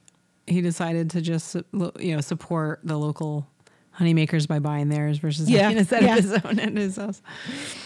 [0.50, 1.54] he decided to just
[1.98, 3.46] you know support the local
[3.92, 6.16] honey makers by buying theirs versus Yeah, a set yeah.
[6.16, 7.20] of his own at his house.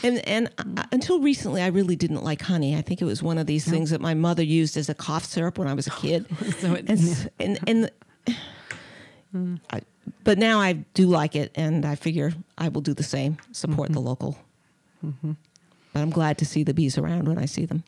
[0.02, 2.76] And and uh, until recently, I really didn't like honey.
[2.76, 5.24] I think it was one of these things that my mother used as a cough
[5.24, 6.26] syrup when I was a kid.
[6.60, 7.90] So it- and, s- and and
[9.72, 9.80] I,
[10.22, 13.38] but now I do like it, and I figure I will do the same.
[13.52, 14.38] Support the local.
[15.02, 17.84] But I'm glad to see the bees around when I see them.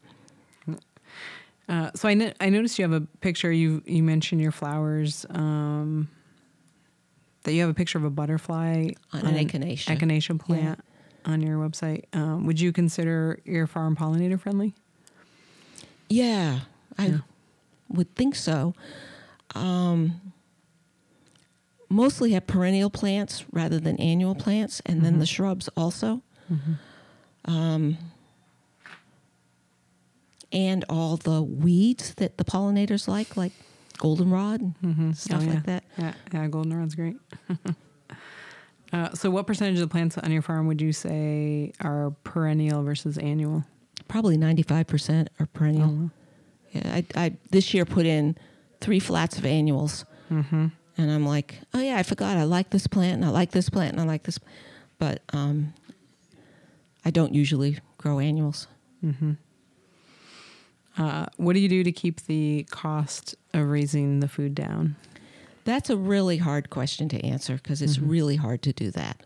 [1.69, 3.51] Uh, so I, no- I noticed you have a picture.
[3.51, 5.27] You you mentioned your flowers.
[5.31, 6.09] Um,
[7.43, 9.97] that you have a picture of a butterfly On an echinacea.
[9.97, 10.81] echinacea plant
[11.25, 12.05] on your website.
[12.13, 14.75] Um, would you consider your farm pollinator friendly?
[16.09, 16.61] Yeah,
[16.99, 17.21] I
[17.89, 18.75] would think so.
[19.55, 20.21] Um,
[21.89, 26.23] mostly have perennial plants rather than annual plants, and then the shrubs also.
[27.45, 27.97] Um,
[30.53, 33.53] and all the weeds that the pollinators like, like
[33.99, 35.55] goldenrod and stuff Oh, yeah.
[35.55, 35.85] like that.
[35.99, 37.17] Yeah, yeah, goldenrod's great.
[38.93, 42.83] uh, so, what percentage of the plants on your farm would you say are perennial
[42.83, 43.65] versus annual?
[44.09, 46.11] Probably ninety-five percent are perennial.
[46.73, 48.37] Yeah, I, I this year put in
[48.81, 53.15] three flats of annuals, and I'm like, oh yeah, I forgot I like this plant
[53.17, 54.39] and I like this plant and I like this,
[54.99, 55.75] but um,
[57.05, 58.67] I don't usually grow annuals.
[60.99, 64.97] Uh, what do you do to keep the cost of raising the food down?
[65.65, 69.23] That's a really hard question to answer because it's really hard to do that.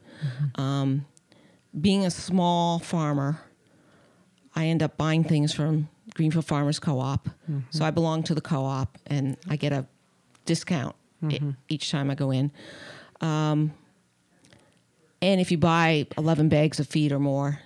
[0.56, 1.04] Um,
[1.80, 3.40] being a small farmer,
[4.56, 7.28] I end up buying things from Greenfield Farmers Co-op.
[7.70, 9.86] So I belong to the co-op, and I get a
[10.46, 10.96] discount
[11.28, 12.50] e- each time I go in.
[13.20, 13.72] Um,
[15.22, 17.60] and if you buy 11 bags of feed or more,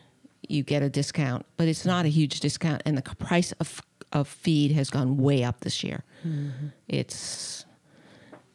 [0.49, 2.83] you get a discount, but it's not a huge discount.
[2.85, 3.81] And the price of
[4.13, 6.05] of feed has gone way up this year.
[6.27, 6.69] Mm-hmm.
[6.89, 7.65] It's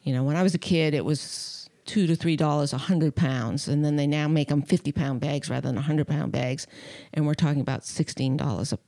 [0.03, 3.15] you know, when I was a kid, it was two to three dollars a hundred
[3.15, 6.67] pounds, and then they now make them fifty pound bags rather than hundred pound bags,
[7.13, 8.79] and we're talking about sixteen dollars a,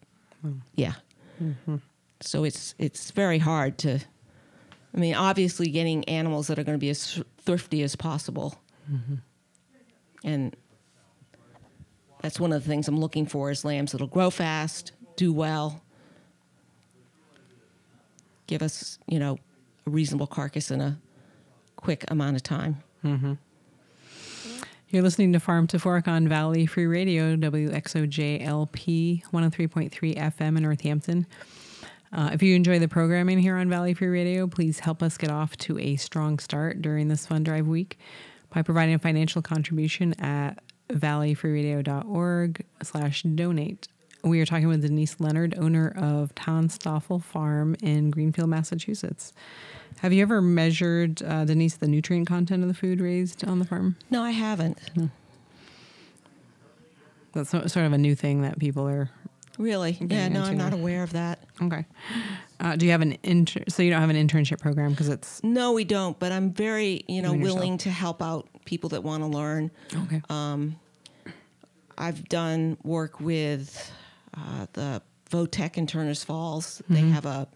[0.75, 0.93] yeah.
[1.41, 1.77] Mm-hmm.
[2.21, 3.99] So it's it's very hard to.
[4.93, 9.15] I mean, obviously, getting animals that are going to be as thrifty as possible, mm-hmm.
[10.23, 10.55] and
[12.21, 15.81] that's one of the things I'm looking for is lambs that'll grow fast, do well,
[18.51, 19.37] give us, you know,
[19.87, 20.99] a reasonable carcass in a
[21.77, 22.83] quick amount of time.
[24.89, 31.25] You're listening to Farm to Fork on Valley Free Radio, WXOJLP 103.3 FM in Northampton.
[32.11, 35.31] Uh, if you enjoy the programming here on Valley Free Radio, please help us get
[35.31, 37.97] off to a strong start during this fund drive week
[38.53, 43.87] by providing a financial contribution at valleyfreeradio.org slash donate.
[44.23, 49.33] We are talking with Denise Leonard, owner of Tanstaafl Farm in Greenfield, Massachusetts.
[50.01, 53.65] Have you ever measured, uh, Denise, the nutrient content of the food raised on the
[53.65, 53.95] farm?
[54.11, 54.77] No, I haven't.
[57.33, 59.09] That's sort of a new thing that people are
[59.57, 59.97] Really?
[59.99, 61.39] Yeah, no, I'm not aware of that.
[61.61, 61.85] okay.
[62.59, 63.61] Uh, do you have an inter?
[63.67, 67.03] So you don't have an internship program because it's No, we don't, but I'm very,
[67.07, 67.59] you know, Doing yourself.
[67.59, 69.69] willing to help out people that want to learn.
[70.05, 70.21] okay.
[70.29, 70.77] um,
[71.97, 73.91] I've done work with
[74.37, 76.81] uh, the Votech in Turner's Falls.
[76.89, 77.47] They have a,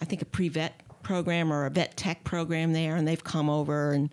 [0.00, 3.50] I think, a pre vet program or a vet tech program there, and they've come
[3.50, 4.10] over and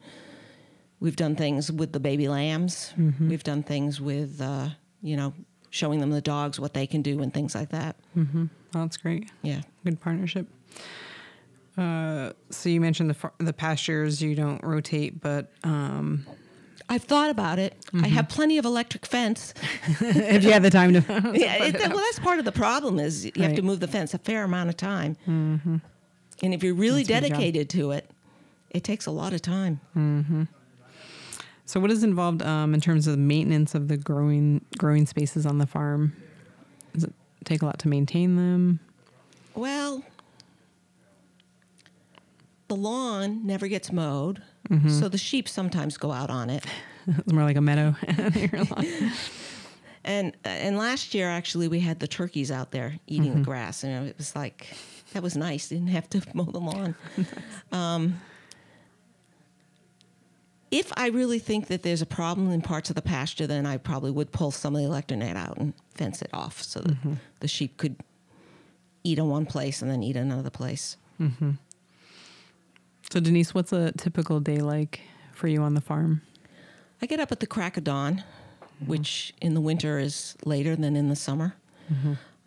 [0.99, 2.93] we've done things with the baby lambs.
[3.29, 4.69] We've done things with, uh,
[5.01, 5.33] you know,
[5.69, 7.95] showing them the dogs what they can do and things like that.
[8.75, 9.29] Oh, that's great.
[9.41, 9.61] Yeah.
[9.85, 10.47] Good partnership.
[11.77, 16.25] Uh, so you mentioned the the pastures you don't rotate, but um,
[16.89, 17.75] I've thought about it.
[17.93, 19.53] I have plenty of electric fence.
[20.01, 20.99] if you have the time to,
[21.35, 24.13] yeah, it, well, that's part of the problem is you have to move the fence
[24.15, 25.15] a fair amount of time.
[25.27, 25.77] Mm-hmm.
[26.41, 27.37] And if you're really That's a good job.
[27.37, 28.09] dedicated to it,
[28.71, 30.47] it takes a lot of time.
[31.65, 35.45] so what is involved um, in terms of the maintenance of the growing growing spaces
[35.45, 36.13] on the farm?
[36.93, 37.13] Does it
[37.45, 38.79] take a lot to maintain them?
[39.53, 40.03] Well,
[42.67, 44.89] the lawn never gets mowed, Mm-hmm.
[44.89, 46.65] so the sheep sometimes go out on it.
[47.07, 47.95] It's more like a meadow.
[50.03, 53.43] And and last year actually we had the turkeys out there eating the mm-hmm.
[53.43, 54.67] grass, and it was like
[55.13, 55.69] that was nice.
[55.69, 56.95] Didn't have to mow the lawn.
[57.71, 58.19] um,
[60.71, 63.77] if I really think that there's a problem in parts of the pasture, then I
[63.77, 66.91] probably would pull some of the electric net out and fence it off so that
[66.91, 67.13] mm-hmm.
[67.39, 67.95] the sheep could
[69.03, 70.95] eat in one place and then eat in another place.
[73.09, 75.01] So Denise, what's a typical day like
[75.33, 76.21] for you on the farm?
[77.01, 78.23] I get up at the crack of dawn,
[78.85, 81.55] which in the winter is later than in the summer.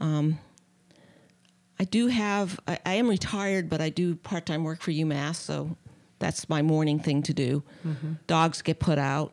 [0.00, 0.38] Um,
[1.80, 5.36] I do have, I, I am retired, but I do part time work for UMass,
[5.36, 5.76] so
[6.18, 7.62] that's my morning thing to do.
[8.26, 9.32] Dogs get put out.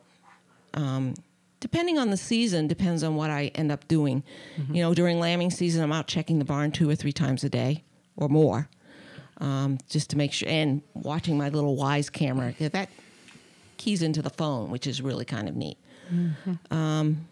[0.74, 1.14] Um,
[1.60, 4.24] depending on the season, depends on what I end up doing.
[4.74, 7.48] You know, during lambing season, I'm out checking the barn two or three times a
[7.48, 7.84] day
[8.16, 8.68] or more,
[9.40, 12.54] um, just to make sure, and watching my little Wyze camera.
[12.58, 12.88] That
[13.76, 15.78] keys into the phone, which is really kind of neat.
[16.70, 17.26] Um,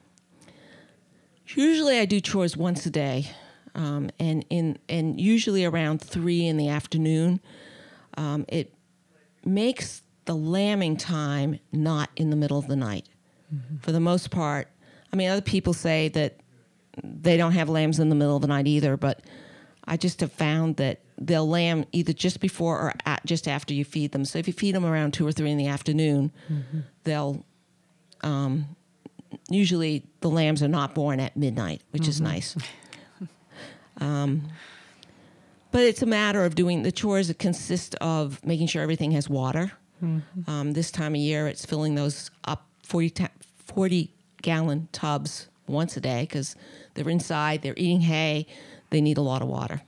[1.48, 3.30] usually, I do chores once a day,
[3.74, 7.40] um, and in and usually around three in the afternoon.
[8.16, 8.74] Um, it
[9.44, 13.08] makes the lambing time not in the middle of the night.
[13.80, 14.68] For the most part,
[15.12, 16.40] I mean, other people say that
[17.02, 19.22] they don't have lambs in the middle of the night either, but
[19.84, 23.84] I just have found that they'll lamb either just before or at, just after you
[23.84, 24.24] feed them.
[24.24, 26.30] So if you feed them around two or three in the afternoon,
[27.04, 27.44] they'll
[28.22, 28.76] um,
[29.50, 32.56] usually the lambs are not born at midnight, which is nice.
[34.00, 34.42] um,
[35.70, 39.28] but it's a matter of doing the chores that consist of making sure everything has
[39.28, 39.72] water.
[40.46, 43.28] Um, this time of year, it's filling those up 40, ta-
[43.66, 44.12] 40
[44.42, 46.54] gallon tubs once a day because
[46.94, 48.46] they're inside, they're eating hay,
[48.90, 49.82] they need a lot of water.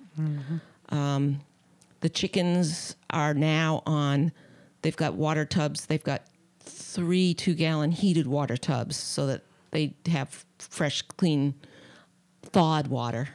[0.90, 1.40] Um,
[2.00, 4.32] the chickens are now on,
[4.82, 6.22] they've got water tubs, they've got
[6.60, 11.54] three two gallon heated water tubs so that they have fresh, clean,
[12.42, 13.28] thawed water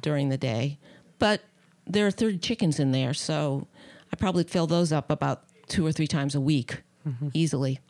[0.00, 0.78] during the day.
[1.18, 1.42] But
[1.86, 3.66] there are 30 chickens in there, so
[4.12, 6.82] I probably fill those up about two or three times a week
[7.34, 7.80] easily.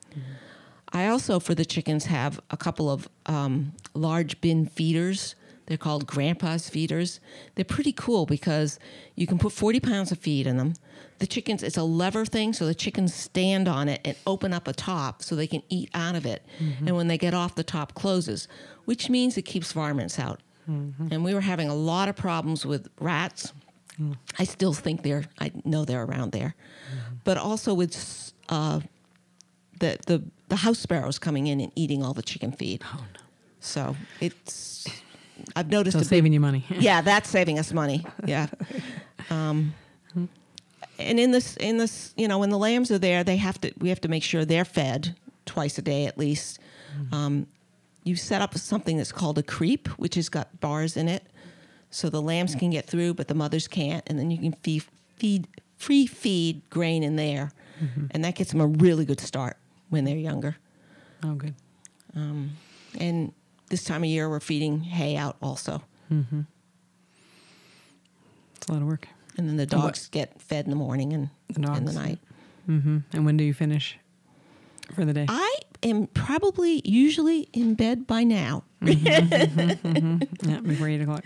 [0.93, 5.35] I also, for the chickens, have a couple of um, large bin feeders.
[5.69, 7.21] They're called grandpa's feeders.
[7.55, 8.79] They're pretty cool because
[9.17, 10.73] you can put 40 pounds of feed in them.
[11.19, 14.67] The chickens, it's a lever thing, so the chickens stand on it and open up
[14.67, 16.43] a top so they can eat out of it.
[16.59, 16.89] Mm-hmm.
[16.89, 18.49] And when they get off, the top closes,
[18.87, 20.41] which means it keeps varmints out.
[20.71, 21.09] Mm-hmm.
[21.11, 23.53] And we were having a lot of problems with rats.
[24.01, 24.17] Mm.
[24.39, 26.55] I still think they're, I know they're around there,
[26.91, 27.17] mm-hmm.
[27.25, 28.81] but also with uh,
[29.81, 32.83] the, the, the house sparrows coming in and eating all the chicken feed.
[32.95, 33.21] Oh, no.
[33.61, 34.87] So it's,
[35.57, 36.65] I've noticed So a big- saving you money.
[36.71, 38.05] yeah, that's saving us money.
[38.27, 38.47] Yeah.
[39.31, 39.75] Um,
[40.99, 43.73] and in this, in this, you know, when the lambs are there, they have to.
[43.79, 45.15] We have to make sure they're fed
[45.45, 46.59] twice a day at least.
[47.13, 47.47] Um,
[48.05, 51.25] you set up something that's called a creep, which has got bars in it,
[51.91, 54.03] so the lambs can get through, but the mothers can't.
[54.07, 54.85] And then you can feed,
[55.17, 57.53] feed free feed grain in there,
[58.13, 59.59] and that gets them a really good start
[59.91, 60.57] when they're younger.
[61.23, 61.55] Oh, good.
[62.15, 63.33] And
[63.69, 65.83] this time of year, we're feeding hay out also.
[66.13, 66.41] Mm-hmm.
[68.57, 69.09] It's a lot of work.
[69.37, 72.19] And then the what- dogs get fed in the morning and The in the night.
[72.67, 73.99] hmm And when do you finish
[74.95, 75.27] for the day?
[75.29, 78.65] I am probably usually in bed by now.
[78.83, 79.89] Mm-hmm.
[79.93, 80.51] Mm-hmm.
[80.51, 81.23] yeah, before eight o'clock.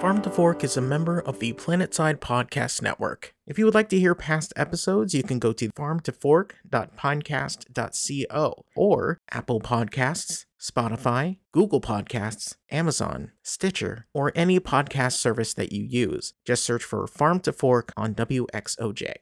[0.00, 3.34] Farm to Fork is a member of the Planetside Podcast Network.
[3.46, 9.60] If you would like to hear past episodes, you can go to farmtofork.pinecast.co or Apple
[9.60, 16.32] Podcasts, Spotify, Google Podcasts, Amazon, Stitcher, or any podcast service that you use.
[16.46, 19.12] Just search for Farm to Fork on WXOJ.